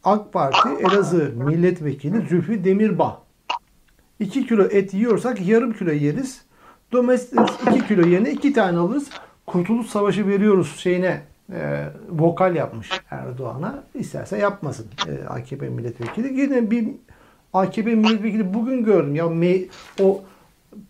[0.05, 3.19] AK Parti Elazığ Milletvekili Zülfü Demirbağ.
[4.21, 6.41] 2 kilo et yiyorsak yarım kilo yeriz.
[6.93, 7.41] Domestik
[7.77, 9.11] 2 kilo yerine 2 tane alırız.
[9.47, 13.83] Kurtuluş Savaşı veriyoruz şeyine e, vokal yapmış Erdoğan'a.
[13.95, 16.41] İsterse yapmasın e, AKP milletvekili.
[16.41, 16.89] Yine bir
[17.53, 19.15] AKP milletvekili bugün gördüm.
[19.15, 19.57] Ya me,
[20.03, 20.23] o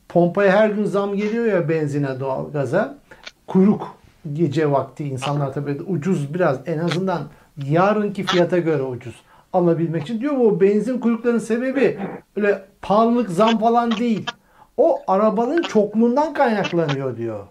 [0.08, 2.98] pompaya her gün zam geliyor ya benzine doğalgaza.
[3.46, 3.96] Kuyruk
[4.32, 7.22] gece vakti insanlar tabii ucuz biraz en azından
[7.68, 9.14] yarınki fiyata göre ucuz.
[9.52, 10.20] alabilmek için.
[10.20, 11.98] Diyor o benzin kuyruklarının sebebi
[12.36, 14.26] öyle pahalılık zam falan değil.
[14.76, 17.46] O arabanın çokluğundan kaynaklanıyor diyor.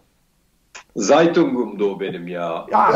[0.96, 2.66] Zaytungum'du o benim ya.
[2.72, 2.92] Ya,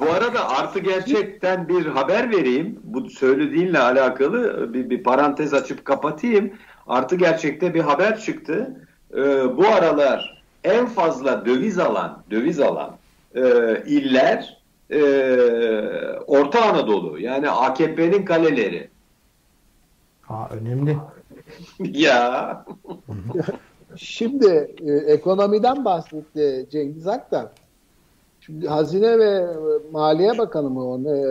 [0.00, 2.80] Bu arada artı gerçekten bir haber vereyim.
[2.84, 6.52] Bu söylediğinle alakalı bir, bir parantez açıp kapatayım.
[6.86, 8.86] Artı gerçekte bir haber çıktı.
[9.14, 12.96] Ee, bu aralar en fazla döviz alan, döviz alan
[13.34, 13.42] e,
[13.86, 14.57] iller
[14.90, 15.00] e,
[16.26, 17.18] Orta Anadolu.
[17.18, 18.88] Yani AKP'nin kaleleri.
[20.22, 20.96] ha, önemli.
[21.80, 22.64] ya
[23.96, 27.46] Şimdi e, ekonomiden bahsetti Cengiz Aktar.
[28.40, 29.46] Şimdi Hazine ve
[29.92, 31.24] Maliye Bakanı mı o ne, e,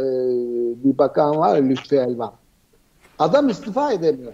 [0.83, 2.33] bir bakan var Lütfi Elvan.
[3.19, 4.33] Adam istifa edemiyor.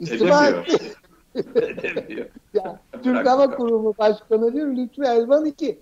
[0.00, 0.66] İstifa Edemiyor.
[0.66, 0.94] etti.
[1.58, 2.26] Edemiyor.
[2.54, 5.78] Ya, Türk Hava Kurumu Başkanı diyor Lütfi Elvan 2.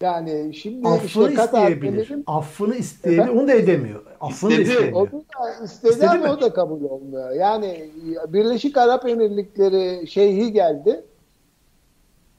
[0.00, 2.08] Yani şimdi Affını işte isteyebilir.
[2.08, 3.28] Demir'in- Affını isteyebilir.
[3.28, 4.00] Onu da edemiyor.
[4.20, 4.68] Affını İstedi.
[4.70, 4.96] istemiyor.
[4.96, 6.30] Onu da istedi, İstedi ama mi?
[6.30, 7.30] o da kabul olmuyor.
[7.30, 7.90] Yani
[8.28, 11.04] Birleşik Arap Emirlikleri şeyhi geldi.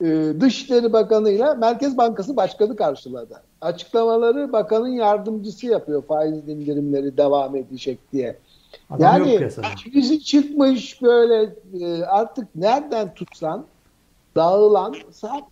[0.02, 3.42] Ee, Dışişleri Bakanı'yla Merkez Bankası Başkanı karşıladı.
[3.62, 8.38] Açıklamaları bakanın yardımcısı yapıyor faiz indirimleri devam edecek diye.
[8.90, 9.50] Adam yani
[9.92, 11.50] krizi çıkmış böyle
[11.82, 13.66] e, artık nereden tutsan
[14.36, 14.96] dağılan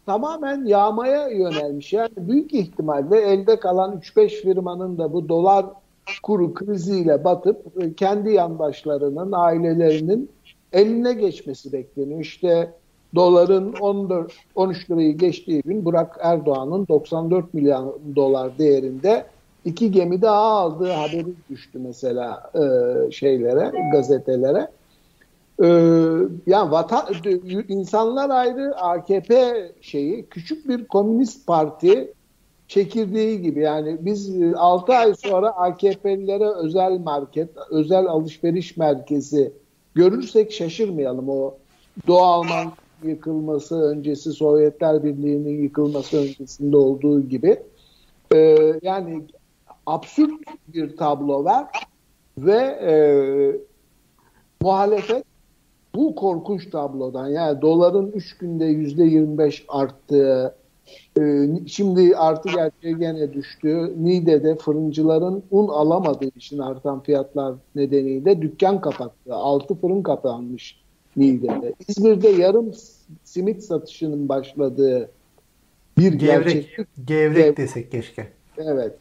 [0.06, 1.94] tamamen yağmaya yönelmiş.
[1.94, 5.66] Yani büyük ihtimalle elde kalan 3-5 firmanın da bu dolar
[6.24, 10.30] kuru kriziyle batıp e, kendi yandaşlarının, ailelerinin
[10.74, 12.20] eline geçmesi bekleniyor.
[12.20, 12.74] İşte
[13.16, 19.26] doların 14 13 lirayı geçtiği gün Burak Erdoğan'ın 94 milyon dolar değerinde
[19.66, 24.68] iki gemi daha aldığı haberi düştü mesela e, şeylere, gazetelere.
[25.64, 25.66] Ee,
[26.48, 27.06] yani vatan,
[27.68, 32.14] insanlar ayrı AKP şeyi küçük bir komünist parti
[32.68, 33.60] çekirdeği gibi.
[33.60, 39.54] Yani biz 6 ay sonra AKP'lilere özel market, özel alışveriş merkezi
[39.96, 41.30] görürsek şaşırmayalım.
[41.30, 41.54] O
[42.08, 42.72] Doğu Alman
[43.04, 47.60] yıkılması öncesi Sovyetler Birliği'nin yıkılması öncesinde olduğu gibi.
[48.34, 49.24] Ee, yani
[49.86, 50.32] absürt
[50.68, 51.68] bir tablo var
[52.38, 52.94] ve e,
[54.62, 55.29] muhalefet
[55.96, 60.56] bu korkunç tablodan yani doların 3 günde yüzde 25 arttığı
[61.20, 61.22] e,
[61.68, 63.94] şimdi artı gerçeğe gene düştü.
[63.98, 69.34] Niğde'de fırıncıların un alamadığı için artan fiyatlar nedeniyle dükkan kapattı.
[69.34, 70.80] 6 fırın kapanmış
[71.18, 71.74] Niğde'de.
[71.88, 72.72] İzmir'de yarım
[73.24, 75.10] simit satışının başladığı
[75.98, 76.44] bir Gevrek.
[76.46, 76.88] gerçeklik.
[77.08, 78.28] Gevrek Gev- desek keşke.
[78.58, 78.94] Evet.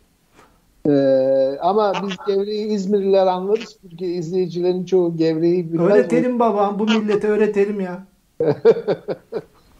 [0.89, 3.79] Ee, ama biz gevreği İzmirliler anlarız.
[3.91, 5.91] Çünkü izleyicilerin çoğu gevreği bilmez.
[5.91, 6.79] Öğretelim babam.
[6.79, 8.07] Bu millete öğretelim ya.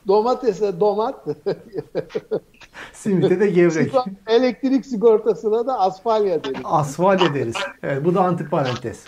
[0.09, 1.25] Domatese domat,
[2.93, 3.95] Simite de gevrek.
[4.27, 6.61] elektrik sigortasına da asfalya deriz.
[6.65, 7.57] Asfalt ederiz.
[7.83, 9.05] Evet, bu da antiparantez.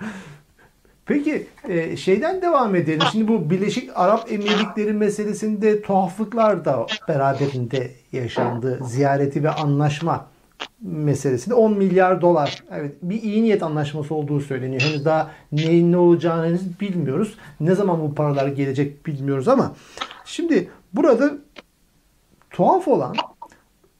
[1.06, 3.02] Peki e, şeyden devam edelim.
[3.12, 8.80] Şimdi bu Birleşik Arap Emirlikleri meselesinde tuhaflıklar da beraberinde yaşandı.
[8.84, 10.26] Ziyareti ve anlaşma
[10.80, 12.64] meselesinde 10 milyar dolar.
[12.70, 14.82] Evet bir iyi niyet anlaşması olduğu söyleniyor.
[14.82, 17.38] Henüz daha neyin ne olacağını henüz bilmiyoruz.
[17.60, 19.74] Ne zaman bu paralar gelecek bilmiyoruz ama
[20.24, 21.32] şimdi burada
[22.50, 23.16] tuhaf olan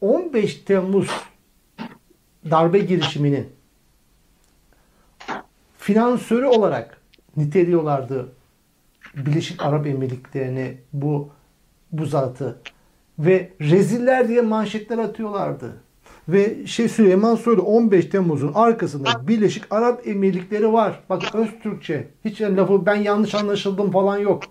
[0.01, 1.11] 15 Temmuz
[2.51, 3.49] darbe girişiminin
[5.79, 6.96] finansörü olarak
[7.37, 8.33] niteliyorlardı
[9.17, 11.31] Birleşik Arap Emirlikleri'ni bu
[11.93, 12.59] bu zatı
[13.19, 15.73] ve reziller diye manşetler atıyorlardı.
[16.29, 21.01] Ve şey Süleyman Soylu 15 Temmuz'un arkasında Birleşik Arap Emirlikleri var.
[21.11, 22.09] Bak Öztürkçe.
[22.25, 24.43] Hiç yani lafı ben yanlış anlaşıldım falan yok.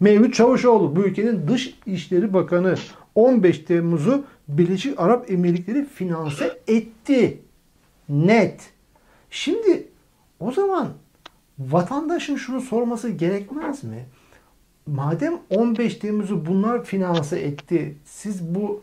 [0.00, 2.74] Mevlüt Çavuşoğlu bu ülkenin Dış İşleri Bakanı
[3.14, 7.42] 15 Temmuz'u Birleşik Arap Emirlikleri finanse etti.
[8.08, 8.60] Net.
[9.30, 9.88] Şimdi
[10.40, 10.88] o zaman
[11.58, 14.06] vatandaşın şunu sorması gerekmez mi?
[14.86, 18.82] Madem 15 Temmuz'u bunlar finanse etti, siz bu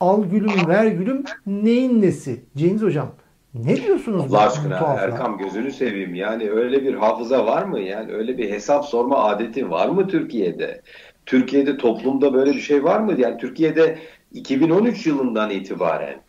[0.00, 2.44] al gülüm ver gülüm neyin nesi?
[2.56, 3.08] Cengiz Hocam
[3.54, 4.34] ne diyorsunuz?
[4.34, 4.76] Allah aşkına?
[4.76, 6.14] Erkam gözünü seveyim.
[6.14, 7.80] Yani öyle bir hafıza var mı?
[7.80, 10.82] Yani öyle bir hesap sorma adeti var mı Türkiye'de?
[11.26, 13.20] Türkiye'de toplumda böyle bir şey var mı?
[13.20, 13.98] Yani Türkiye'de
[14.32, 16.20] 2013 yılından itibaren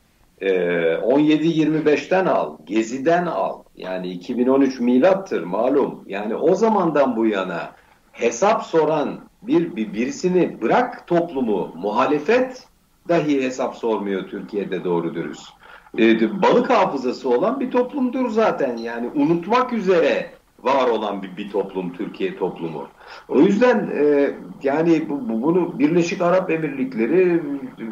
[0.41, 0.49] e,
[0.95, 3.63] 17-25'ten al, Gezi'den al.
[3.75, 6.03] Yani 2013 milattır malum.
[6.07, 7.71] Yani o zamandan bu yana
[8.11, 12.67] hesap soran bir, bir birisini bırak toplumu, muhalefet
[13.09, 15.49] dahi hesap sormuyor Türkiye'de doğru dürüst.
[15.97, 18.77] E, balık hafızası olan bir toplumdur zaten.
[18.77, 20.31] Yani unutmak üzere
[20.63, 22.87] var olan bir, bir toplum Türkiye toplumu.
[23.29, 24.31] O yüzden e,
[24.63, 27.41] yani bu, bu, bunu Birleşik Arap Emirlikleri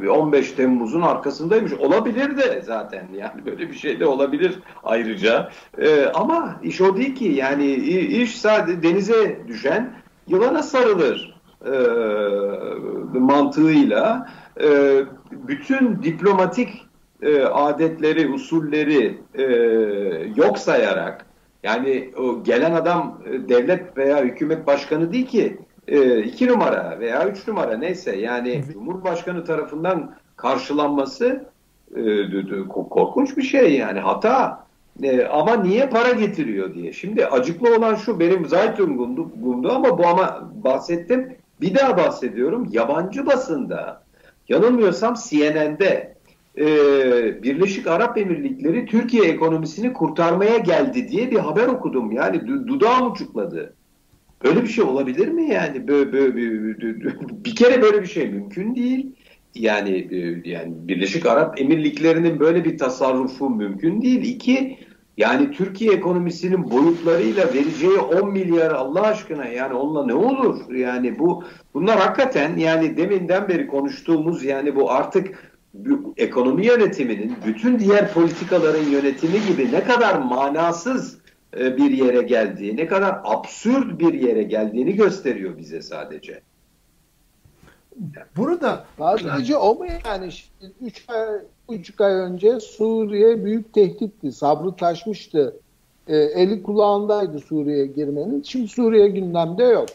[0.10, 1.74] 15 Temmuz'un arkasındaymış.
[1.74, 5.50] Olabilir de zaten yani böyle bir şey de olabilir ayrıca.
[5.78, 9.94] E, ama iş o değil ki yani iş sadece denize düşen
[10.28, 11.74] yılana sarılır e,
[13.20, 14.30] mantığıyla
[14.64, 15.00] e,
[15.32, 16.86] bütün diplomatik
[17.22, 19.44] e, adetleri, usulleri e,
[20.36, 21.29] yok sayarak
[21.64, 25.58] yani o gelen adam e, devlet veya hükümet başkanı değil ki
[25.88, 31.46] e, iki numara veya üç numara neyse yani Cumhurbaşkanı tarafından karşılanması
[31.96, 34.70] e, korkunç bir şey yani hata.
[35.32, 36.94] Ama niye para getiriyor diye.
[36.94, 41.36] Şimdi acıklı olan şu benim Zeitung'umdu ama bu ama bahsettim.
[41.62, 42.68] Bir daha bahsediyorum.
[42.72, 44.04] Yabancı basında
[44.50, 46.16] yanılmıyorsam CNN'de
[46.60, 52.12] e, Birleşik Arap Emirlikleri Türkiye ekonomisini kurtarmaya geldi diye bir haber okudum.
[52.12, 53.74] Yani dudağım uçukladı.
[54.44, 55.88] Böyle bir şey olabilir mi yani?
[55.88, 59.16] Böyle, böyle, böyle, bir kere böyle bir şey mümkün değil.
[59.56, 64.22] Yani e, yani Birleşik Arap Emirlikleri'nin böyle bir tasarrufu mümkün değil.
[64.22, 64.78] İki,
[65.18, 70.74] yani Türkiye ekonomisinin boyutlarıyla vereceği 10 milyar Allah aşkına yani onunla ne olur?
[70.74, 71.44] Yani bu
[71.74, 75.49] bunlar hakikaten yani deminden beri konuştuğumuz yani bu artık
[76.18, 81.18] ekonomi yönetiminin bütün diğer politikaların yönetimi gibi ne kadar manasız
[81.58, 86.42] e, bir yere geldiği, ne kadar absürt bir yere geldiğini gösteriyor bize sadece.
[88.38, 90.30] Burada sadece o mu yani?
[90.82, 91.28] 3 ay,
[91.70, 94.32] üç ay önce Suriye büyük tehditti.
[94.32, 95.56] Sabrı taşmıştı.
[96.08, 98.44] E, eli kulağındaydı Suriye'ye girmenin.
[98.44, 99.90] Şimdi Suriye gündemde yok.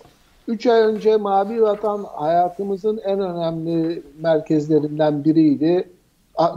[0.48, 5.88] Üç ay önce Mavi Vatan hayatımızın en önemli merkezlerinden biriydi.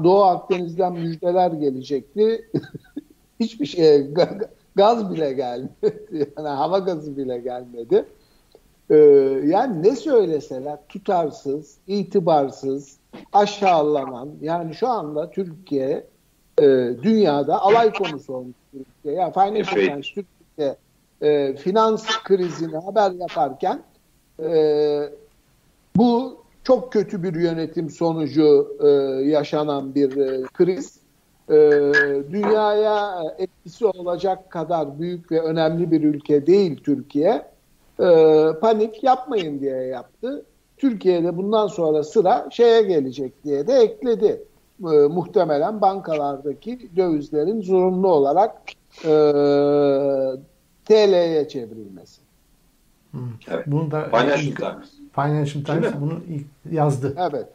[0.04, 2.52] Doğu Akdeniz'den müjdeler gelecekti.
[3.40, 4.08] Hiçbir şey
[4.76, 5.72] gaz bile gelmedi.
[6.38, 8.06] Yani hava gazı bile gelmedi.
[8.90, 8.96] Ee,
[9.46, 12.98] yani ne söyleseler tutarsız, itibarsız,
[13.34, 16.08] aşağılanan yani şu anda Türkiye
[16.62, 16.64] e,
[17.04, 19.14] dünyada alay konusu olmuş Türkiye.
[19.14, 20.76] Yani Financial Times Türkiye
[21.22, 23.84] e, finans krizini haber yaparken
[24.40, 25.10] e,
[25.96, 28.88] bu çok kötü bir yönetim sonucu e,
[29.30, 31.00] yaşanan bir e, kriz.
[31.50, 31.56] E,
[32.32, 37.46] dünyaya etkisi olacak kadar büyük ve önemli bir ülke değil Türkiye.
[38.00, 40.46] E, panik yapmayın diye yaptı.
[40.78, 44.44] Türkiye'de bundan sonra sıra şeye gelecek diye de ekledi.
[44.82, 48.62] E, muhtemelen bankalardaki dövizlerin zorunlu olarak
[49.06, 49.12] e,
[50.88, 52.22] TL'ye çevrilmesi.
[53.12, 53.22] Hmm.
[53.48, 53.64] Evet.
[53.68, 54.90] Bunu da Financial Times.
[55.16, 56.20] Financial Times bunu
[56.72, 57.16] yazdı.
[57.30, 57.48] Evet.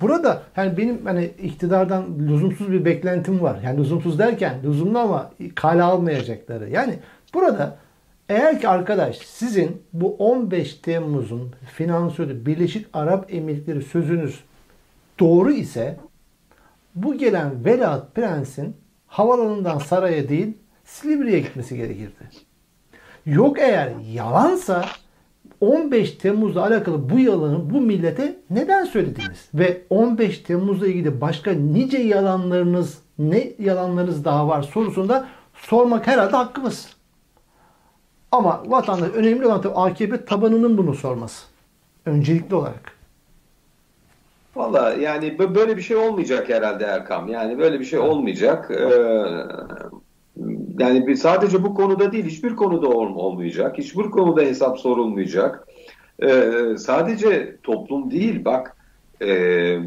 [0.00, 3.60] Burada yani benim hani iktidardan lüzumsuz bir beklentim var.
[3.64, 6.70] Yani lüzumsuz derken lüzumlu ama kale almayacakları.
[6.70, 6.98] Yani
[7.34, 7.78] burada
[8.28, 14.40] eğer ki arkadaş sizin bu 15 Temmuz'un finansörü Birleşik Arap Emirlikleri sözünüz
[15.20, 15.96] doğru ise
[16.94, 20.52] bu gelen Velat Prens'in havalanından saraya değil
[20.84, 22.49] Silivri'ye gitmesi gerekirdi.
[23.26, 24.84] Yok eğer yalansa
[25.60, 29.48] 15 Temmuz'la alakalı bu yalanı bu millete neden söylediniz?
[29.54, 36.88] Ve 15 Temmuz'la ilgili başka nice yalanlarınız, ne yalanlarınız daha var sorusunda sormak herhalde hakkımız.
[38.32, 41.46] Ama vatandaş önemli olan tabii AKP tabanının bunu sorması.
[42.06, 42.92] Öncelikli olarak.
[44.56, 47.28] Valla yani böyle bir şey olmayacak herhalde Erkam.
[47.28, 48.70] Yani böyle bir şey olmayacak.
[48.70, 48.90] Ee,
[50.80, 53.78] yani sadece bu konuda değil hiçbir konuda olmayacak.
[53.78, 55.68] Hiçbir konuda hesap sorulmayacak.
[56.22, 58.76] Ee, sadece toplum değil bak
[59.22, 59.28] e,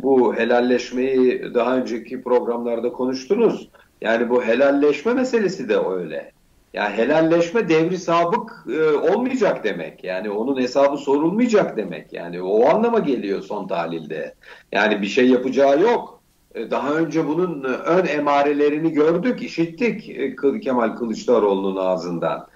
[0.03, 3.69] bu helalleşmeyi daha önceki programlarda konuştunuz.
[4.01, 6.31] Yani bu helalleşme meselesi de öyle.
[6.73, 10.03] Yani helalleşme devri sabık e, olmayacak demek.
[10.03, 12.13] Yani onun hesabı sorulmayacak demek.
[12.13, 14.33] Yani o anlama geliyor son tahlilde.
[14.71, 16.22] Yani bir şey yapacağı yok.
[16.55, 22.47] E, daha önce bunun e, ön emarelerini gördük, işittik e, Kemal Kılıçdaroğlu'nun ağzından.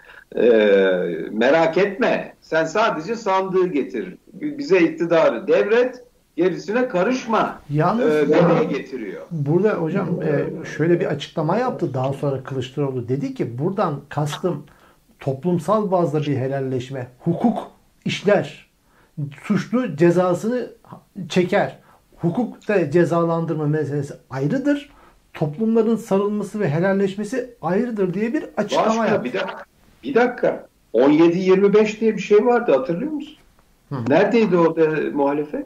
[1.32, 6.04] Merak etme, sen sadece sandığı getir, bize iktidarı devret,
[6.36, 9.22] gerisine karışma Yalnız e, demeye getiriyor.
[9.32, 13.10] Burada hocam e, şöyle bir açıklama yaptı daha sonra Kılıçdaroğlu.
[13.10, 14.64] Dedi ki buradan kastım
[15.20, 17.72] toplumsal bazda bir helalleşme, hukuk
[18.06, 18.70] işler,
[19.44, 20.72] suçlu cezasını
[21.30, 21.80] çeker
[22.22, 24.90] hukukta cezalandırma meselesi ayrıdır.
[25.34, 29.24] Toplumların sarılması ve helalleşmesi ayrıdır diye bir açıklama yaptı.
[29.24, 29.64] Bir dakika.
[30.04, 30.68] Bir dakika.
[30.94, 33.38] 17-25 diye bir şey vardı hatırlıyor musun?
[33.90, 33.96] Hı.
[34.08, 35.66] Neredeydi orada muhalefet?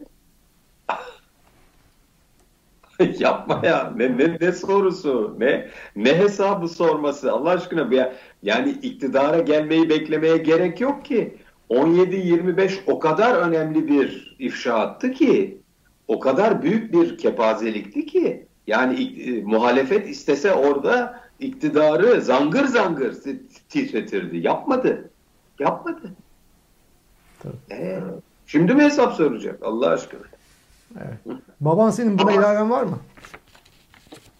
[3.19, 3.93] Yapma ya.
[3.95, 5.35] Ne, ne, ne sorusu?
[5.39, 7.31] Ne ne hesabı sorması?
[7.31, 8.05] Allah aşkına bir
[8.43, 11.37] yani iktidara gelmeyi beklemeye gerek yok ki.
[11.69, 15.60] 17-25 o kadar önemli bir ifşaattı ki
[16.07, 23.15] o kadar büyük bir kepazelikti ki yani e, muhalefet istese orada iktidarı zangır zangır
[23.69, 24.37] titretirdi.
[24.37, 25.09] Yapmadı.
[25.59, 26.11] Yapmadı.
[27.71, 27.99] Ee,
[28.45, 30.21] şimdi mi hesap soracak Allah aşkına?
[30.95, 31.37] Evet.
[31.61, 32.97] Baban senin buna ilaven var mı?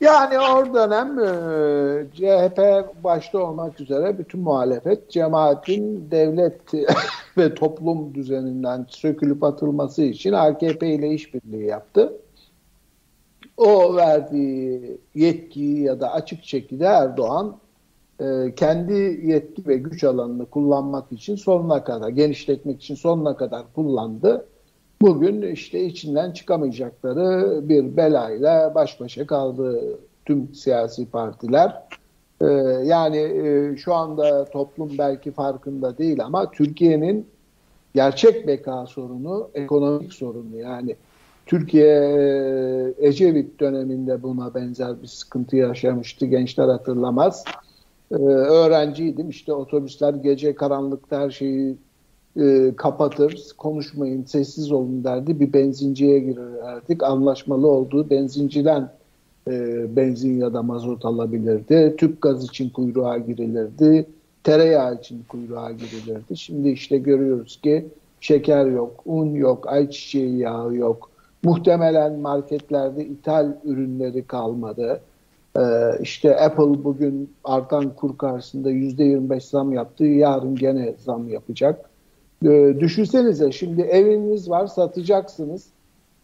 [0.02, 2.60] Yani o dönem e, CHP
[3.04, 6.62] başta olmak üzere bütün muhalefet cemaatin devlet
[7.38, 12.14] ve toplum düzeninden sökülüp atılması için AKP ile işbirliği yaptı.
[13.58, 17.58] O verdiği yetkiyi ya da açık şekilde Erdoğan
[18.20, 18.94] e, kendi
[19.24, 24.46] yetki ve güç alanını kullanmak için sonuna kadar, genişletmek için sonuna kadar kullandı.
[25.02, 31.84] Bugün işte içinden çıkamayacakları bir belayla baş başa kaldı tüm siyasi partiler.
[32.42, 32.46] Ee,
[32.86, 37.28] yani e, şu anda toplum belki farkında değil ama Türkiye'nin
[37.96, 40.58] gerçek beka sorunu ekonomik sorunu.
[40.58, 40.96] Yani
[41.46, 46.26] Türkiye e, Ecevit döneminde buna benzer bir sıkıntı yaşamıştı.
[46.26, 47.44] Gençler hatırlamaz.
[48.12, 49.30] Ee, öğrenciydim.
[49.30, 51.78] İşte otobüsler gece karanlıkta her şeyi
[52.40, 55.40] e, kapatır, konuşmayın, sessiz olun derdi.
[55.40, 57.04] Bir benzinciye girerdik.
[57.04, 58.92] Anlaşmalı olduğu benzinciden
[59.48, 61.96] e, benzin ya da mazot alabilirdi.
[61.98, 64.06] Tüp gaz için kuyruğa girilirdi.
[64.44, 66.38] Tereyağı için kuyruğa girilirdi.
[66.38, 67.88] Şimdi işte görüyoruz ki
[68.22, 71.12] şeker yok, un yok, ayçiçeği yağı yok.
[71.44, 75.02] Muhtemelen marketlerde ithal ürünleri kalmadı.
[75.58, 75.62] Ee,
[76.02, 80.06] işte Apple bugün artan kur karşısında %25 zam yaptı.
[80.06, 81.91] Yarın gene zam yapacak.
[82.46, 85.68] E, düşünsenize şimdi eviniz var satacaksınız.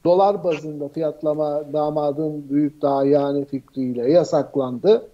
[0.06, 5.08] Dolar bazında fiyatlama damadın büyük daha yani fikriyle yasaklandı.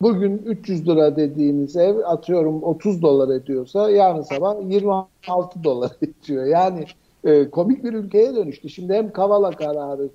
[0.00, 6.44] Bugün 300 lira dediğiniz ev atıyorum 30 dolar ediyorsa yarın sabah 26 dolar ediyor.
[6.44, 6.84] Yani
[7.24, 8.68] e, komik bir ülkeye dönüştü.
[8.68, 10.08] Şimdi hem Kavala kararı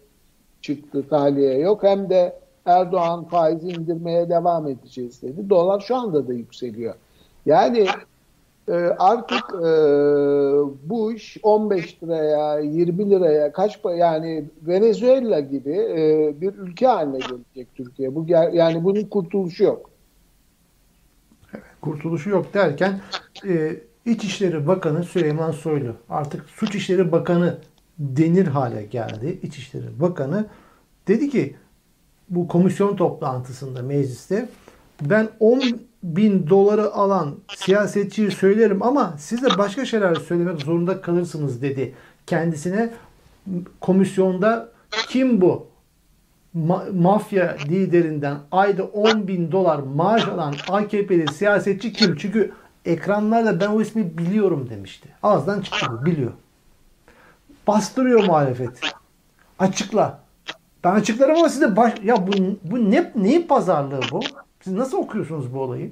[0.62, 5.50] çıktı tahliye yok hem de Erdoğan faizi indirmeye devam edeceğiz dedi.
[5.50, 6.96] Dolar şu anda da yükseliyor.
[7.46, 7.88] Yani
[8.70, 9.70] e, artık e,
[10.90, 17.76] bu iş 15 liraya, 20 liraya kaç yani Venezuela gibi e, bir ülke haline gelecek
[17.76, 18.16] Türkiye.
[18.16, 19.90] Bu yani bunun kurtuluşu yok.
[21.82, 23.02] kurtuluşu yok derken
[23.48, 27.58] e, İçişleri Bakanı Süleyman Soylu artık Suç İşleri Bakanı
[28.00, 29.40] denir hale geldi.
[29.44, 30.46] İçişleri Bakanı
[31.08, 31.56] dedi ki
[32.30, 34.50] bu komisyon toplantısında mecliste
[35.02, 35.62] ben 10
[36.04, 41.94] bin doları alan siyasetçiyi söylerim ama siz de başka şeyler söylemek zorunda kalırsınız dedi.
[42.28, 42.94] Kendisine
[43.82, 44.70] komisyonda
[45.10, 45.68] kim bu?
[46.58, 52.16] Ma- mafya liderinden ayda 10 bin dolar maaş alan AKP'li siyasetçi kim?
[52.16, 52.52] Çünkü
[52.86, 55.10] ekranlarda ben o ismi biliyorum demişti.
[55.24, 56.32] Ağızdan çıktı biliyor.
[57.68, 58.82] Bastırıyor muhalefet.
[59.60, 60.20] Açıkla.
[60.84, 61.94] Ben açıklarım ama size baş...
[62.04, 62.32] Ya bu,
[62.64, 64.20] bu ne, neyin pazarlığı bu?
[64.62, 65.92] Siz nasıl okuyorsunuz bu olayı?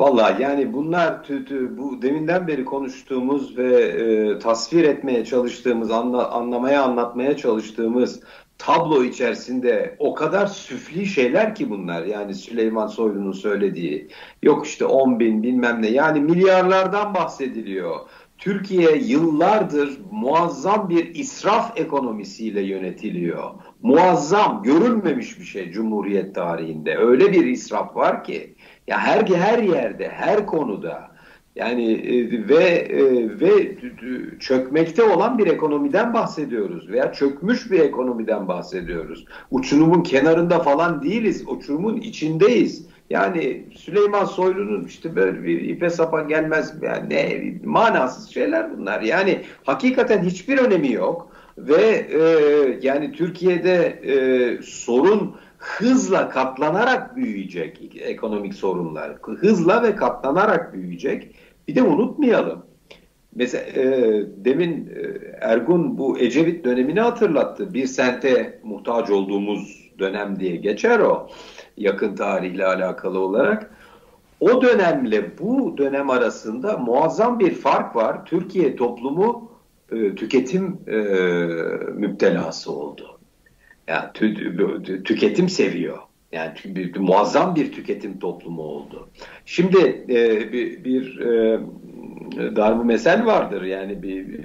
[0.00, 6.30] Vallahi yani bunlar tü, tü, bu deminden beri konuştuğumuz ve e, tasvir etmeye çalıştığımız, anla,
[6.30, 8.20] anlamaya anlatmaya çalıştığımız
[8.58, 12.04] tablo içerisinde o kadar süfli şeyler ki bunlar.
[12.04, 14.08] Yani Süleyman Soylu'nun söylediği.
[14.42, 15.88] Yok işte 10 bin bilmem ne.
[15.88, 17.96] Yani milyarlardan bahsediliyor.
[18.42, 23.50] Türkiye yıllardır muazzam bir israf ekonomisiyle yönetiliyor.
[23.82, 26.96] Muazzam, görülmemiş bir şey Cumhuriyet tarihinde.
[26.96, 28.54] Öyle bir israf var ki
[28.86, 31.10] ya her her yerde, her konuda
[31.56, 33.76] yani e, ve e, ve
[34.40, 39.24] çökmekte olan bir ekonomiden bahsediyoruz veya çökmüş bir ekonomiden bahsediyoruz.
[39.50, 42.86] Uçurumun kenarında falan değiliz, uçurumun içindeyiz.
[43.10, 49.00] Yani Süleyman Soylu'nun işte böyle bir ipe sapan gelmez yani ne manasız şeyler bunlar.
[49.00, 52.20] Yani hakikaten hiçbir önemi yok ve e,
[52.82, 54.14] yani Türkiye'de e,
[54.62, 59.12] sorun hızla katlanarak büyüyecek ekonomik sorunlar.
[59.22, 61.34] Hızla ve katlanarak büyüyecek.
[61.68, 62.66] Bir de unutmayalım.
[63.34, 63.84] Mesela e,
[64.36, 67.74] demin e, Ergun bu Ecevit dönemini hatırlattı.
[67.74, 71.28] Bir sente muhtaç olduğumuz dönem diye geçer o
[71.76, 73.70] yakın tarihle alakalı olarak.
[74.40, 78.26] O dönemle bu dönem arasında muazzam bir fark var.
[78.26, 79.50] Türkiye toplumu
[79.92, 80.96] e, tüketim e,
[81.92, 83.18] müptelası oldu.
[83.88, 85.98] Yani tü, tüketim seviyor.
[86.32, 89.08] Yani bir, muazzam bir tüketim toplumu oldu.
[89.44, 91.60] Şimdi e, bir, bir e,
[92.56, 94.44] darbu mesel vardır yani bir, bir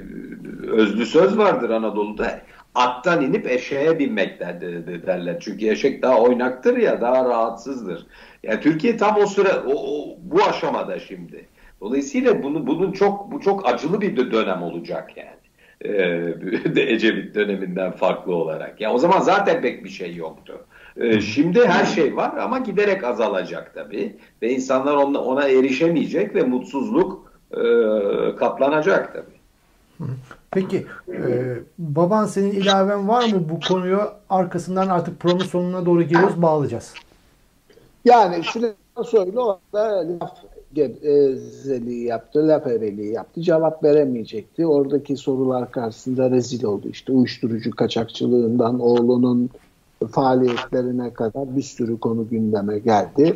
[0.68, 2.42] özlü söz vardır Anadolu'da.
[2.78, 4.40] Attan inip eşeğe binmek
[5.08, 5.38] derler.
[5.40, 8.06] Çünkü eşek daha oynaktır ya daha rahatsızdır.
[8.44, 11.46] Yani Türkiye tam o sıra o, o, bu aşamada şimdi.
[11.82, 15.38] Dolayısıyla bunu, bunun çok bu çok acılı bir dönem olacak yani.
[15.82, 18.82] Ee, Ecevit döneminden farklı olarak.
[18.82, 20.66] Ya o zaman zaten pek bir şey yoktu.
[20.98, 26.44] Ee, şimdi her şey var ama giderek azalacak tabii ve insanlar ona, ona erişemeyecek ve
[26.44, 27.62] mutsuzluk e,
[28.36, 29.37] katlanacak tabii.
[30.52, 36.42] Peki e, baban senin ilaven var mı bu konuyu arkasından artık programın sonuna doğru geliyoruz
[36.42, 36.94] bağlayacağız.
[38.06, 39.42] Yani Süleyman Soylu
[39.74, 40.38] orada laf
[40.74, 43.42] gevezeliği yaptı, laf eveliği yaptı.
[43.42, 44.68] Cevap veremeyecekti.
[44.68, 46.88] Oradaki sorular karşısında rezil oldu.
[46.90, 49.50] İşte uyuşturucu kaçakçılığından oğlunun
[50.12, 53.36] faaliyetlerine kadar bir sürü konu gündeme geldi.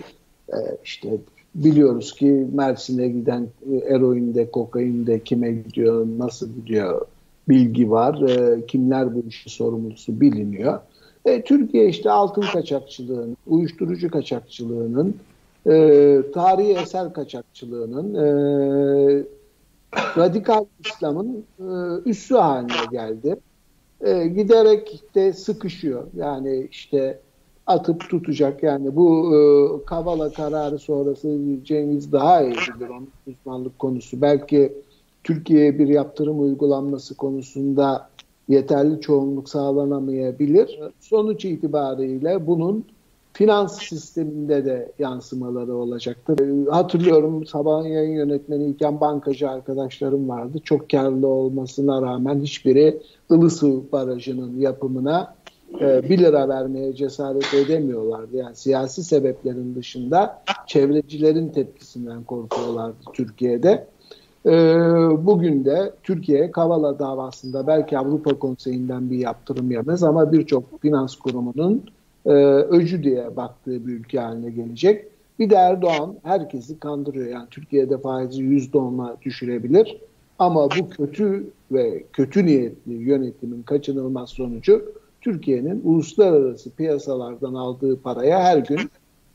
[0.54, 1.10] Ee, işte
[1.56, 7.06] biliyoruz ki Mersin'e giden e, eroinde, kokainde kime gidiyor, nasıl gidiyor
[7.50, 8.22] bilgi var.
[8.30, 10.80] E, kimler bu işin sorumlusu biliniyor.
[11.26, 15.16] E, Türkiye işte altın kaçakçılığının, uyuşturucu kaçakçılığının,
[15.68, 19.24] e, tarihi eser kaçakçılığının, e,
[20.18, 23.36] radikal İslam'ın e, üssü haline geldi.
[24.02, 26.04] E, giderek de sıkışıyor.
[26.16, 27.20] Yani işte
[27.72, 28.64] atıp tutacak.
[28.64, 29.40] Yani bu e,
[29.86, 34.22] Kavala kararı sonrası Cengiz daha iyi bilir onun uzmanlık konusu.
[34.22, 34.74] Belki
[35.24, 38.10] Türkiye'ye bir yaptırım uygulanması konusunda
[38.50, 40.80] yeterli çoğunluk sağlanamayabilir.
[41.00, 42.86] Sonuç itibariyle bunun
[43.34, 46.40] finans sisteminde de yansımaları olacaktır.
[46.40, 50.60] E, hatırlıyorum sabahın yayın yönetmeniyken bankacı arkadaşlarım vardı.
[50.64, 53.02] Çok karlı olmasına rağmen hiçbiri
[53.32, 55.36] Ilısu Barajı'nın yapımına
[55.80, 58.38] e, 1 lira vermeye cesaret edemiyorlardı.
[58.38, 63.88] Yani siyasi sebeplerin dışında çevrecilerin tepkisinden korkuyorlardı Türkiye'de.
[64.46, 64.52] E,
[65.26, 71.84] bugün de Türkiye Kavala davasında belki Avrupa Konseyi'nden bir yaptırım yemez ama birçok finans kurumunun
[72.26, 75.06] e, öcü diye baktığı bir ülke haline gelecek.
[75.40, 77.28] Bir de Erdoğan herkesi kandırıyor.
[77.28, 79.98] Yani Türkiye'de faizi %10'a düşürebilir.
[80.40, 88.58] Ama bu kötü ve kötü niyetli yönetimin kaçınılmaz sonucu Türkiye'nin uluslararası piyasalardan aldığı paraya her
[88.58, 88.80] gün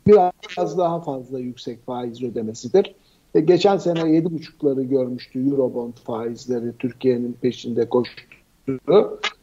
[0.06, 2.94] biraz daha fazla yüksek faiz ödemesidir.
[3.34, 8.22] E, geçen sene 7,5'ları görmüştü Eurobond faizleri Türkiye'nin peşinde koştu.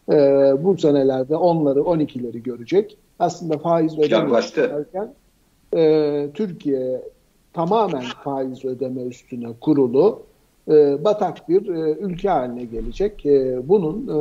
[0.10, 0.16] E,
[0.64, 2.98] bu senelerde 10'ları 12'leri görecek.
[3.20, 5.14] Aslında faiz ödemesinden
[5.76, 7.02] e, Türkiye
[7.54, 10.22] tamamen faiz ödeme üstüne kurulu
[10.68, 13.26] e, batak bir e, ülke haline gelecek.
[13.26, 14.20] E, bunun e,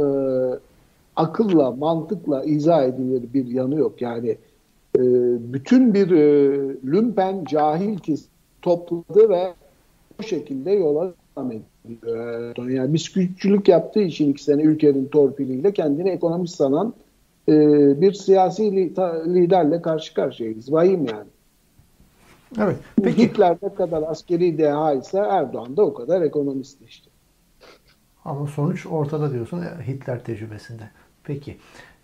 [1.16, 4.02] akılla, mantıkla izah edilir bir yanı yok.
[4.02, 4.28] Yani
[4.96, 5.02] e,
[5.52, 6.50] bütün bir e,
[6.86, 8.24] lümpen cahil kes
[8.62, 9.54] topladı ve
[10.18, 12.68] bu şekilde yola devam ediyor.
[12.68, 16.94] Yani bisküvitçülük yaptığı için iki sene ülkenin torpiliyle kendini ekonomist sanan
[17.48, 17.52] e,
[18.00, 18.72] bir siyasi
[19.34, 20.72] liderle karşı karşıyayız.
[20.72, 21.28] Vahim yani.
[22.58, 22.76] Evet.
[23.02, 23.22] Peki.
[23.22, 27.10] Hitler ne kadar askeri deha ise Erdoğan da o kadar ekonomist işte.
[28.24, 30.82] Ama sonuç ortada diyorsun Hitler tecrübesinde.
[31.24, 31.56] Peki.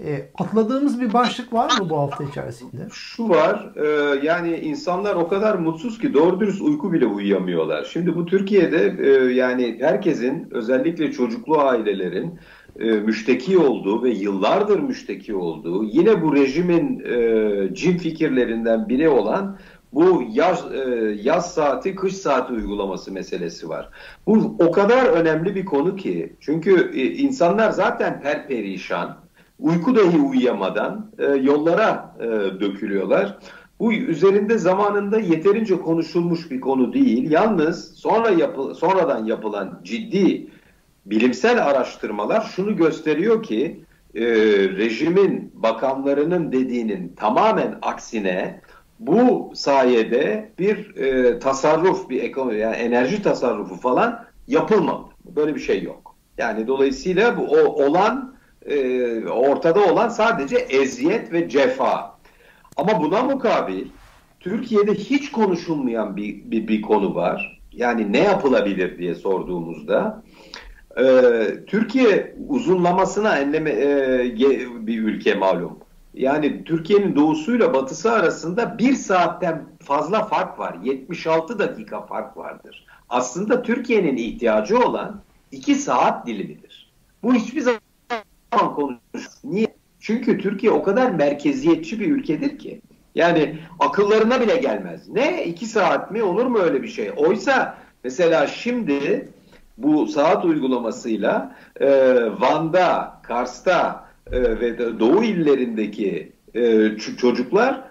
[0.04, 2.86] E, atladığımız bir başlık var mı bu hafta içerisinde?
[2.92, 7.84] Şu var, e, yani insanlar o kadar mutsuz ki doğru dürüst uyku bile uyuyamıyorlar.
[7.84, 12.38] Şimdi bu Türkiye'de e, yani herkesin özellikle çocuklu ailelerin
[12.78, 19.58] e, müşteki olduğu ve yıllardır müşteki olduğu yine bu rejimin e, cin fikirlerinden biri olan
[19.92, 23.88] bu yaz, e, yaz saati, kış saati uygulaması meselesi var.
[24.26, 26.32] Bu o kadar önemli bir konu ki.
[26.40, 29.16] Çünkü e, insanlar zaten perperişan,
[29.58, 32.26] uyku dahi uyuyamadan e, yollara e,
[32.60, 33.38] dökülüyorlar.
[33.80, 37.30] Bu üzerinde zamanında yeterince konuşulmuş bir konu değil.
[37.30, 40.48] Yalnız sonra yapı, sonradan yapılan ciddi
[41.06, 43.80] bilimsel araştırmalar şunu gösteriyor ki
[44.14, 44.24] e,
[44.68, 48.60] rejimin bakanlarının dediğinin tamamen aksine
[48.98, 55.04] bu sayede bir e, tasarruf, bir ekonomi, yani enerji tasarrufu falan yapılmadı.
[55.36, 56.16] Böyle bir şey yok.
[56.38, 58.34] Yani dolayısıyla bu o, olan
[58.66, 62.18] e, ortada olan sadece eziyet ve cefa.
[62.76, 63.86] Ama buna mukabil
[64.40, 67.60] Türkiye'de hiç konuşulmayan bir, bir, bir konu var.
[67.72, 70.22] Yani ne yapılabilir diye sorduğumuzda
[71.00, 71.04] e,
[71.66, 74.36] Türkiye uzunlamasına enleme e,
[74.86, 75.78] bir ülke malum
[76.18, 80.76] yani Türkiye'nin doğusuyla batısı arasında bir saatten fazla fark var.
[80.84, 82.86] 76 dakika fark vardır.
[83.08, 85.20] Aslında Türkiye'nin ihtiyacı olan
[85.52, 86.92] iki saat dilimidir.
[87.22, 87.80] Bu hiçbir zaman
[88.50, 89.40] konuşulmaz.
[89.44, 89.66] Niye?
[90.00, 92.80] Çünkü Türkiye o kadar merkeziyetçi bir ülkedir ki.
[93.14, 95.08] Yani akıllarına bile gelmez.
[95.08, 95.44] Ne?
[95.44, 96.22] iki saat mi?
[96.22, 97.10] Olur mu öyle bir şey?
[97.16, 99.28] Oysa mesela şimdi
[99.78, 101.88] bu saat uygulamasıyla e,
[102.40, 107.82] Van'da, Kars'ta, e, ve Doğu illerindeki e, çocuklar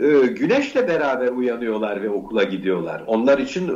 [0.00, 3.02] e, güneşle beraber uyanıyorlar ve okula gidiyorlar.
[3.06, 3.72] Onlar için e,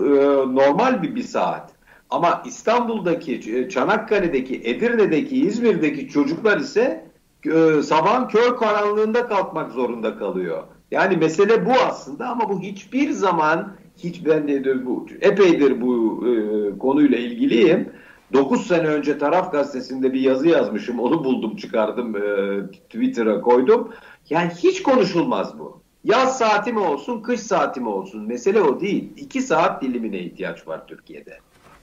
[0.54, 1.72] normal bir bir saat.
[2.10, 7.04] Ama İstanbul'daki, Çanakkale'deki, Edirne'deki, İzmir'deki çocuklar ise
[7.46, 10.62] e, sabahın kör karanlığında kalkmak zorunda kalıyor.
[10.90, 16.78] Yani mesele bu aslında ama bu hiçbir zaman hiç ben de bu epeydir bu e,
[16.78, 17.88] konuyla ilgiliyim.
[18.32, 21.00] 9 sene önce Taraf Gazetesi'nde bir yazı yazmışım.
[21.00, 23.92] Onu buldum, çıkardım, e, Twitter'a koydum.
[24.30, 25.82] Yani hiç konuşulmaz bu.
[26.04, 28.22] Yaz saati mi olsun, kış saati mi olsun?
[28.22, 29.12] Mesele o değil.
[29.16, 31.38] 2 saat dilimine ihtiyaç var Türkiye'de.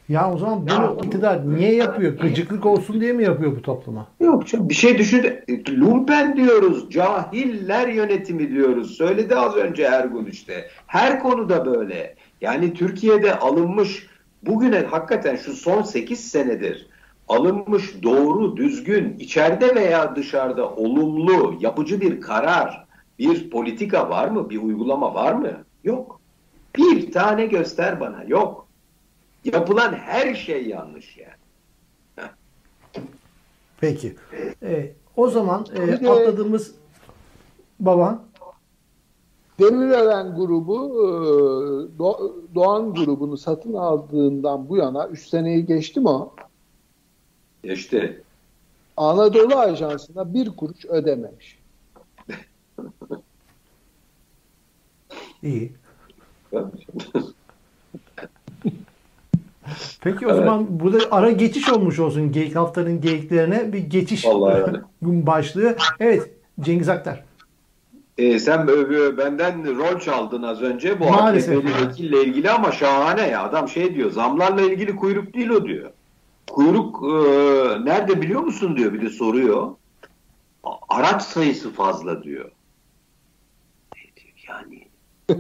[0.10, 2.14] Ya o zaman bunu iktidar niye yapıyor?
[2.22, 4.08] Gıcıklık olsun diye mi yapıyor bu topluma?
[4.20, 5.26] Yok canım bir şey düşün.
[5.70, 6.89] Lumpen diyoruz.
[6.89, 8.91] Cahiller yönetimi diyoruz.
[8.91, 10.68] Söyledi az önce Ergun işte.
[10.88, 12.16] Her konuda böyle.
[12.41, 14.08] Yani Türkiye'de alınmış
[14.44, 16.90] bugüne hakikaten şu son 8 senedir
[17.30, 22.86] alınmış doğru, düzgün, içeride veya dışarıda olumlu, yapıcı bir karar,
[23.20, 24.50] bir politika var mı?
[24.50, 25.64] Bir uygulama var mı?
[25.84, 26.22] Yok.
[26.78, 28.24] Bir tane göster bana.
[28.24, 28.68] Yok.
[29.46, 32.30] Yapılan her şey yanlış yani.
[33.80, 34.16] Peki.
[34.64, 36.76] Ee, o zaman e, atladığımız
[37.80, 38.24] baba
[39.60, 41.05] Demirören grubu e,
[42.55, 46.36] Doğan grubunu satın aldığından bu yana 3 seneyi geçti mi o?
[47.64, 48.24] Geçti.
[48.97, 51.60] Anadolu Ajansı'na bir kuruş ödememiş.
[55.43, 55.72] İyi.
[60.01, 60.39] Peki o evet.
[60.39, 64.26] zaman burada ara geçiş olmuş olsun geyik haftanın geyiklerine bir geçiş
[65.01, 65.76] başlığı.
[65.99, 67.28] Evet Cengiz Aktar.
[68.20, 68.67] Ee, sen
[69.17, 73.43] benden rol çaldın az önce bu AKP'li vekille ilgili ama şahane ya.
[73.43, 75.91] Adam şey diyor zamlarla ilgili kuyruk değil o diyor.
[76.51, 77.15] Kuyruk e,
[77.86, 79.76] nerede biliyor musun diyor bir de soruyor.
[80.89, 82.51] Araç sayısı fazla diyor.
[84.47, 84.88] Yani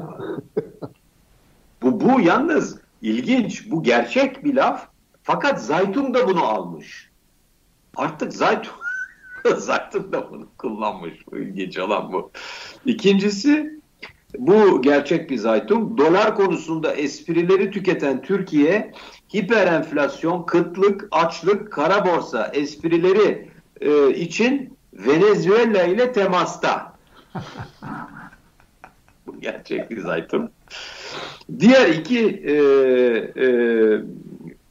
[1.81, 3.71] bu, bu yalnız ilginç.
[3.71, 4.87] Bu gerçek bir laf.
[5.23, 7.09] Fakat Zaytun da bunu almış.
[7.95, 8.78] Artık Zaytun
[9.57, 11.13] Zaytun da bunu kullanmış.
[11.33, 12.31] İlginç olan bu.
[12.85, 13.79] İkincisi
[14.37, 15.97] bu gerçek bir Zaytun.
[15.97, 18.91] Dolar konusunda esprileri tüketen Türkiye
[19.33, 23.49] hiper enflasyon, kıtlık, açlık, kara borsa esprileri
[23.81, 26.93] e, için Venezuela ile temasta.
[29.27, 30.49] bu gerçek bir Zaytun.
[31.59, 32.53] Diğer iki e,
[33.43, 33.47] e,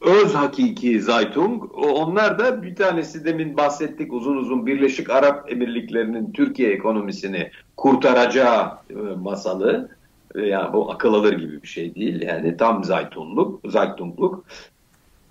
[0.01, 6.71] öz hakiki Zaytung, onlar da bir tanesi demin bahsettik uzun uzun Birleşik Arap Emirlikleri'nin Türkiye
[6.71, 9.89] ekonomisini kurtaracağı e, masalı.
[10.35, 12.21] E, yani bu akıl alır gibi bir şey değil.
[12.21, 14.43] Yani tam Zaytunluk, Zaytungluk.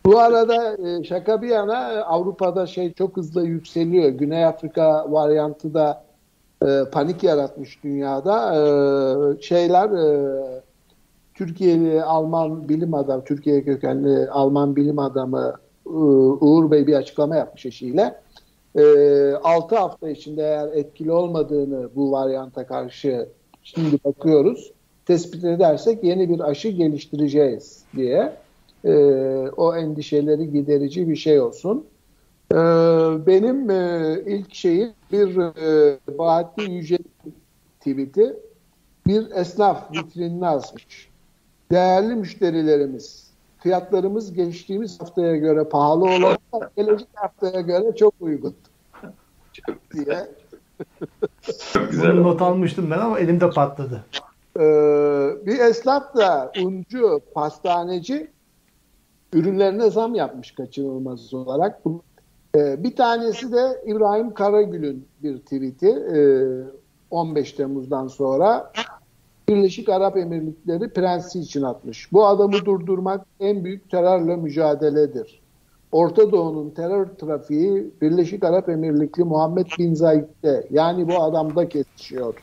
[0.07, 4.09] Bu arada e, şaka bir yana Avrupa'da şey çok hızlı yükseliyor.
[4.09, 6.05] Güney Afrika varyantı da
[6.93, 8.55] panik yaratmış dünyada.
[9.41, 9.91] Şeyler
[11.39, 15.55] Türkiye'li Alman bilim adamı, Türkiye kökenli Alman bilim adamı
[16.41, 18.21] Uğur Bey bir açıklama yapmış eşiyle.
[18.79, 18.85] E,
[19.43, 23.29] 6 hafta içinde eğer etkili olmadığını bu varyanta karşı
[23.63, 24.73] şimdi bakıyoruz.
[25.07, 28.33] Tespit edersek yeni bir aşı geliştireceğiz diye.
[28.85, 28.95] E,
[29.57, 31.85] o endişeleri giderici bir şey olsun.
[32.53, 32.57] E,
[33.27, 37.05] benim e, ilk şeyim bir e, Bahattin Yücel
[37.81, 38.37] tweet'i
[39.07, 41.08] bir esnaf vitrinine asmış.
[41.71, 46.37] Değerli müşterilerimiz, fiyatlarımız geçtiğimiz haftaya göre pahalı olan
[46.77, 48.55] gelecek haftaya göre çok uygun.
[49.53, 50.27] Çok diye.
[51.73, 52.13] Çok güzel.
[52.13, 54.05] Bunu not almıştım ben ama elimde patladı.
[54.57, 54.61] Ee,
[55.47, 58.31] bir esnaf da uncu, pastaneci
[59.33, 61.81] ürünlerine zam yapmış kaçınılmaz olarak.
[62.55, 66.79] Ee, bir tanesi de İbrahim Karagül'ün bir tweet'i ee,
[67.11, 68.73] 15 Temmuz'dan sonra
[69.49, 72.13] Birleşik Arap Emirlikleri prensi için atmış.
[72.13, 75.41] Bu adamı durdurmak en büyük terörle mücadeledir.
[75.93, 82.35] Orta Doğu'nun terör trafiği Birleşik Arap Emirlikli Muhammed Bin Zayed'de yani bu adamda kesişiyor.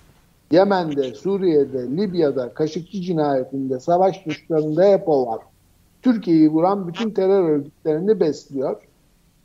[0.52, 5.40] Yemen'de, Suriye'de, Libya'da, Kaşıkçı cinayetinde, savaş suçlarında hep o var.
[6.02, 8.82] Türkiye'yi vuran bütün terör örgütlerini besliyor.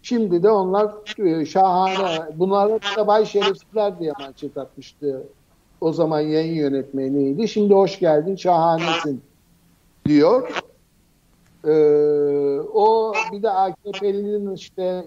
[0.03, 5.23] Şimdi de onlar e, şahane, bunlara da bay şerefsizler diye manşet atmıştı
[5.81, 7.49] o zaman yayın yönetmeniydi.
[7.49, 9.22] Şimdi hoş geldin, şahanesin
[10.07, 10.51] diyor.
[11.64, 11.70] Ee,
[12.72, 15.05] o bir de AKP'linin işte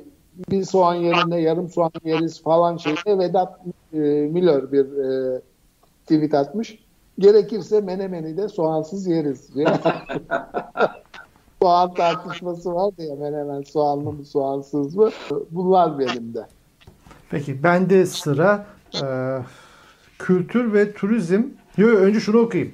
[0.52, 3.60] bir soğan yerine yarım soğan yeriz falan şeyde Vedat
[3.94, 3.98] e,
[4.32, 5.42] Milor bir e,
[6.04, 6.80] tweet atmış.
[7.20, 9.50] Gerekirse menemeni de soğansız yeriz.
[11.62, 15.10] soğan tartışması var ya menemen soğanlı mı soğansız mı?
[15.52, 16.48] Bunlar benim de.
[17.30, 18.66] Peki bende sıra
[18.96, 19.06] e,
[20.24, 21.44] kültür ve turizm.
[21.78, 22.74] Yo, yo, önce şunu okuyayım.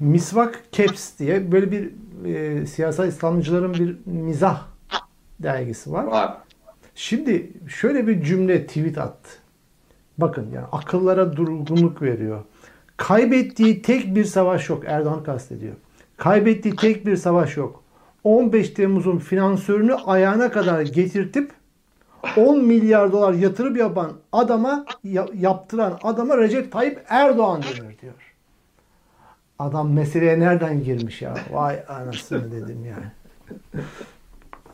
[0.00, 1.90] Misvak Caps diye böyle bir
[2.24, 4.62] e, siyasal İslamcıların bir mizah
[5.40, 6.04] dergisi var.
[6.04, 6.36] Var.
[6.94, 9.30] Şimdi şöyle bir cümle tweet attı.
[10.18, 12.44] Bakın yani akıllara durgunluk veriyor.
[12.96, 14.82] Kaybettiği tek bir savaş yok.
[14.86, 15.74] Erdoğan kastediyor.
[16.16, 17.82] Kaybettiği tek bir savaş yok.
[18.24, 21.52] 15 Temmuz'un finansörünü ayağına kadar getirtip
[22.36, 28.14] 10 milyar dolar yatırım yapan adama ya- yaptıran adama Recep Tayyip Erdoğan denir diyor.
[29.58, 31.34] Adam meseleye nereden girmiş ya?
[31.50, 33.04] Vay anasını dedim yani.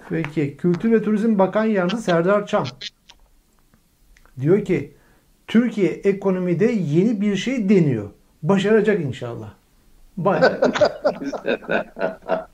[0.08, 2.64] Peki Kültür ve Turizm Bakan Yardımcısı Serdar Çam
[4.40, 4.94] diyor ki
[5.46, 8.10] Türkiye ekonomide yeni bir şey deniyor.
[8.42, 9.50] Başaracak inşallah.
[10.16, 10.60] Bayağı.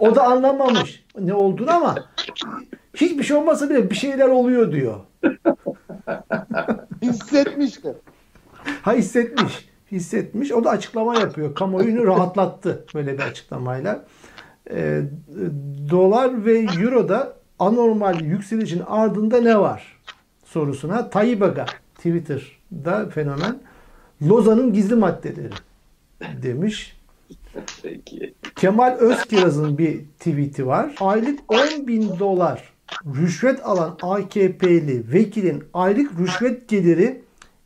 [0.00, 1.94] o da anlamamış ne olduğunu ama
[2.96, 5.00] hiçbir şey olmasa bile bir şeyler oluyor diyor.
[7.02, 7.92] Hissetmiştir.
[8.82, 9.68] Ha hissetmiş.
[9.92, 10.52] Hissetmiş.
[10.52, 11.54] O da açıklama yapıyor.
[11.54, 14.04] Kamuoyunu rahatlattı böyle bir açıklamayla.
[14.70, 15.02] Ee,
[15.90, 20.00] dolar ve euro da anormal yükselişin ardında ne var?
[20.44, 23.58] Sorusuna Tayyip Aga Twitter'da fenomen
[24.22, 25.50] Lozan'ın gizli maddeleri
[26.42, 26.96] demiş.
[27.82, 28.34] Peki.
[28.56, 30.94] Kemal Özkiraz'ın bir tweet'i var.
[31.00, 32.75] Aylık 10 bin dolar
[33.06, 37.22] rüşvet alan AKP'li vekilin aylık rüşvet geliri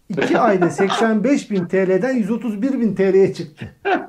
[0.09, 3.75] 2 ayda 85 bin TL'den 131 bin TL'ye çıktı.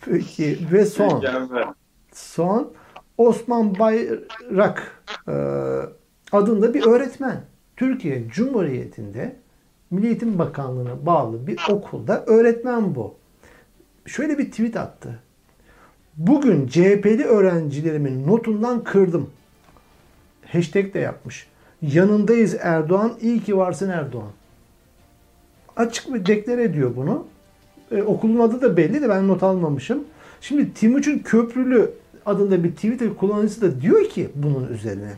[0.00, 1.24] Peki ve son.
[2.12, 2.72] Son
[3.18, 5.32] Osman Bayrak e,
[6.32, 7.40] adında bir öğretmen.
[7.76, 9.36] Türkiye Cumhuriyeti'nde
[9.90, 13.14] Milli Eğitim Bakanlığı'na bağlı bir okulda öğretmen bu.
[14.06, 15.22] Şöyle bir tweet attı.
[16.16, 19.30] Bugün CHP'li öğrencilerimin notundan kırdım.
[20.46, 21.46] Hashtag de yapmış.
[21.82, 24.30] Yanındayız Erdoğan, iyi ki varsın Erdoğan.
[25.76, 27.26] Açık ve deklar ediyor bunu.
[27.90, 30.04] E, okulun adı da belli de ben not almamışım.
[30.40, 31.90] Şimdi Timuçin Köprülü
[32.26, 35.12] adında bir Twitter kullanıcısı da diyor ki bunun üzerine.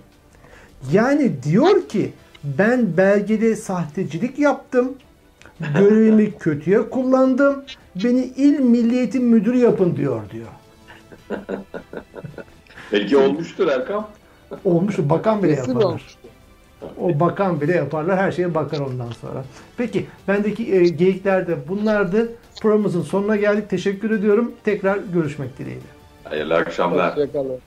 [0.92, 2.12] Yani diyor ki
[2.44, 4.94] ben belgede sahtecilik yaptım.
[5.78, 7.64] Görevimi kötüye kullandım.
[8.05, 10.49] Beni il milliyetin müdürü yapın diyor diyor.
[12.91, 14.09] Peki olmuştur Erkam.
[14.64, 15.89] Olmuş bakan bile Kesin yaparlar.
[15.89, 16.18] olmuştur.
[17.01, 18.16] O bakan bile yaparlar.
[18.18, 19.45] Her şeye bakar ondan sonra.
[19.76, 22.33] Peki bendeki e, geyikler de bunlardı.
[22.61, 23.70] Programımızın sonuna geldik.
[23.70, 24.53] Teşekkür ediyorum.
[24.64, 25.83] Tekrar görüşmek dileğiyle.
[26.24, 27.16] Hayırlı akşamlar.
[27.16, 27.59] Hoşçakalın.